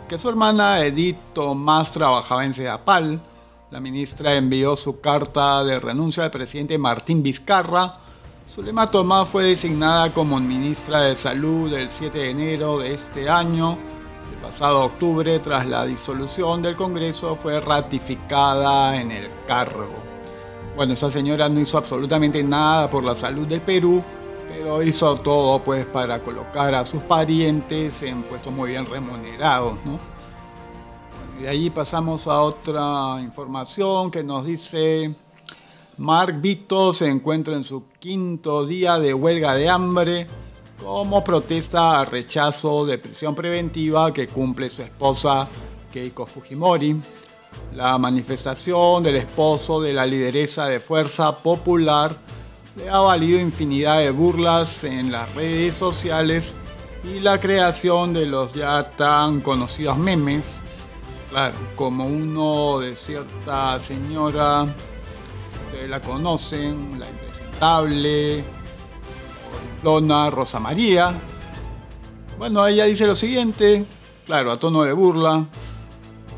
que 0.09 0.19
su 0.19 0.27
hermana 0.27 0.83
Edith 0.83 1.17
Tomás 1.33 1.89
trabajaba 1.91 2.43
en 2.43 2.53
Sedapal. 2.53 3.21
La 3.71 3.79
ministra 3.79 4.35
envió 4.35 4.75
su 4.75 4.99
carta 4.99 5.63
de 5.63 5.79
renuncia 5.79 6.25
al 6.25 6.31
presidente 6.31 6.77
Martín 6.77 7.23
Vizcarra. 7.23 7.95
Zulema 8.45 8.91
Tomás 8.91 9.29
fue 9.29 9.43
designada 9.43 10.11
como 10.13 10.37
ministra 10.41 11.01
de 11.01 11.15
Salud 11.15 11.71
el 11.73 11.89
7 11.89 12.17
de 12.17 12.29
enero 12.31 12.79
de 12.79 12.93
este 12.93 13.29
año 13.29 13.77
pasado 14.35 14.83
octubre, 14.83 15.39
tras 15.39 15.65
la 15.65 15.85
disolución 15.85 16.61
del 16.61 16.75
Congreso, 16.75 17.35
fue 17.35 17.59
ratificada 17.59 18.99
en 18.99 19.11
el 19.11 19.29
cargo. 19.47 19.87
Bueno, 20.75 20.93
esa 20.93 21.11
señora 21.11 21.49
no 21.49 21.59
hizo 21.59 21.77
absolutamente 21.77 22.43
nada 22.43 22.89
por 22.89 23.03
la 23.03 23.15
salud 23.15 23.47
del 23.47 23.61
Perú, 23.61 24.03
pero 24.47 24.81
hizo 24.81 25.15
todo 25.17 25.59
pues 25.59 25.85
para 25.85 26.19
colocar 26.21 26.73
a 26.73 26.85
sus 26.85 27.01
parientes 27.03 28.01
en 28.03 28.23
puestos 28.23 28.53
muy 28.53 28.69
bien 28.71 28.85
remunerados, 28.85 29.75
¿no? 29.85 29.99
y 31.39 31.43
de 31.43 31.49
allí 31.49 31.69
pasamos 31.69 32.27
a 32.27 32.41
otra 32.41 33.21
información 33.21 34.11
que 34.11 34.23
nos 34.23 34.45
dice 34.45 35.15
Mark 35.97 36.39
Vito 36.41 36.93
se 36.93 37.07
encuentra 37.07 37.55
en 37.55 37.63
su 37.63 37.85
quinto 37.99 38.65
día 38.65 38.99
de 38.99 39.13
huelga 39.13 39.55
de 39.55 39.69
hambre 39.69 40.27
como 40.83 41.23
protesta 41.23 41.99
al 41.99 42.07
rechazo 42.07 42.85
de 42.85 42.97
prisión 42.97 43.35
preventiva 43.35 44.13
que 44.13 44.27
cumple 44.27 44.69
su 44.69 44.81
esposa 44.81 45.47
Keiko 45.91 46.25
Fujimori. 46.25 46.95
La 47.75 47.97
manifestación 47.97 49.03
del 49.03 49.17
esposo 49.17 49.81
de 49.81 49.93
la 49.93 50.05
lideresa 50.05 50.65
de 50.65 50.79
Fuerza 50.79 51.37
Popular 51.37 52.15
le 52.75 52.89
ha 52.89 52.99
valido 52.99 53.39
infinidad 53.39 53.99
de 53.99 54.11
burlas 54.11 54.83
en 54.83 55.11
las 55.11 55.33
redes 55.35 55.75
sociales 55.75 56.55
y 57.03 57.19
la 57.19 57.39
creación 57.39 58.13
de 58.13 58.25
los 58.25 58.53
ya 58.53 58.91
tan 58.95 59.41
conocidos 59.41 59.97
memes, 59.97 60.57
claro, 61.29 61.55
como 61.75 62.05
uno 62.05 62.79
de 62.79 62.95
cierta 62.95 63.79
señora, 63.79 64.63
ustedes 65.65 65.89
la 65.89 66.01
conocen, 66.01 66.99
la 66.99 67.09
impresentable, 67.09 68.43
Dona 69.83 70.29
Rosa 70.29 70.59
María. 70.59 71.13
Bueno, 72.37 72.65
ella 72.65 72.85
dice 72.85 73.05
lo 73.05 73.15
siguiente, 73.15 73.85
claro, 74.25 74.51
a 74.51 74.57
tono 74.57 74.83
de 74.83 74.93
burla, 74.93 75.45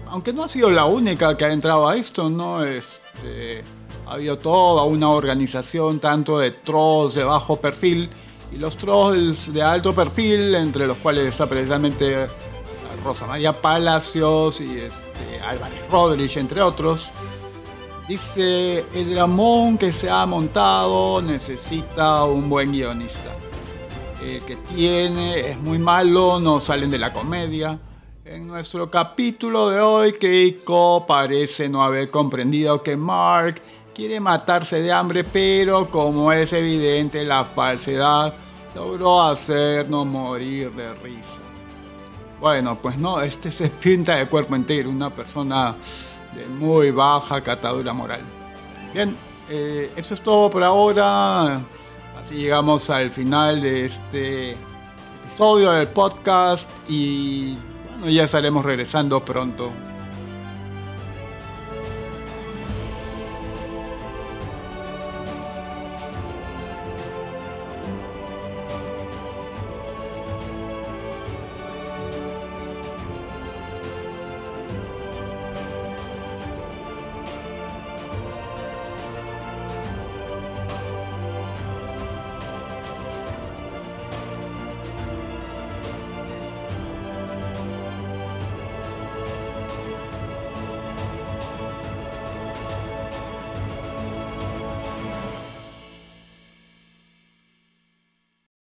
aunque 0.07 0.33
no 0.33 0.43
ha 0.43 0.47
sido 0.47 0.71
la 0.71 0.85
única 0.85 1.37
que 1.37 1.45
ha 1.45 1.53
entrado 1.53 1.87
a 1.87 1.95
esto, 1.95 2.29
¿no? 2.29 2.63
Este, 2.63 3.63
ha 4.07 4.13
habido 4.13 4.37
toda 4.37 4.83
una 4.83 5.09
organización 5.09 5.99
tanto 5.99 6.39
de 6.39 6.51
trolls 6.51 7.13
de 7.13 7.23
bajo 7.23 7.55
perfil 7.57 8.09
y 8.51 8.57
los 8.57 8.75
trolls 8.75 9.53
de 9.53 9.61
alto 9.61 9.93
perfil, 9.93 10.55
entre 10.55 10.87
los 10.87 10.97
cuales 10.97 11.27
está 11.27 11.47
precisamente 11.47 12.27
Rosa 13.03 13.25
María 13.25 13.61
Palacios 13.61 14.61
y 14.61 14.79
este, 14.79 15.39
Álvarez 15.41 15.89
Rodríguez, 15.89 16.37
entre 16.37 16.61
otros. 16.61 17.11
Dice, 18.11 18.85
el 18.93 19.15
dramón 19.15 19.77
que 19.77 19.93
se 19.93 20.09
ha 20.09 20.25
montado 20.25 21.21
necesita 21.21 22.25
un 22.25 22.49
buen 22.49 22.73
guionista. 22.73 23.31
El 24.21 24.41
que 24.41 24.57
tiene 24.57 25.51
es 25.51 25.57
muy 25.57 25.79
malo, 25.79 26.37
no 26.37 26.59
salen 26.59 26.91
de 26.91 26.97
la 26.97 27.13
comedia. 27.13 27.79
En 28.25 28.47
nuestro 28.47 28.91
capítulo 28.91 29.69
de 29.69 29.79
hoy, 29.79 30.11
Keiko 30.11 31.05
parece 31.07 31.69
no 31.69 31.81
haber 31.81 32.11
comprendido 32.11 32.83
que 32.83 32.97
Mark 32.97 33.61
quiere 33.95 34.19
matarse 34.19 34.81
de 34.81 34.91
hambre, 34.91 35.23
pero 35.23 35.89
como 35.89 36.33
es 36.33 36.51
evidente 36.51 37.23
la 37.23 37.45
falsedad, 37.45 38.33
logró 38.75 39.21
hacernos 39.21 40.05
morir 40.05 40.69
de 40.73 40.93
risa. 40.95 41.41
Bueno, 42.41 42.77
pues 42.77 42.97
no, 42.97 43.21
este 43.21 43.53
se 43.53 43.69
pinta 43.69 44.17
de 44.17 44.27
cuerpo 44.27 44.53
entero, 44.57 44.89
una 44.89 45.11
persona 45.11 45.77
de 46.35 46.45
muy 46.47 46.91
baja 46.91 47.41
catadura 47.41 47.93
moral. 47.93 48.21
Bien, 48.93 49.15
eh, 49.49 49.91
eso 49.95 50.13
es 50.13 50.21
todo 50.21 50.49
por 50.49 50.63
ahora. 50.63 51.61
Así 52.19 52.35
llegamos 52.35 52.89
al 52.89 53.11
final 53.11 53.61
de 53.61 53.85
este 53.85 54.51
episodio 55.25 55.71
del 55.71 55.87
podcast 55.87 56.69
y 56.87 57.57
bueno, 57.91 58.09
ya 58.09 58.23
estaremos 58.23 58.63
regresando 58.63 59.23
pronto. 59.23 59.71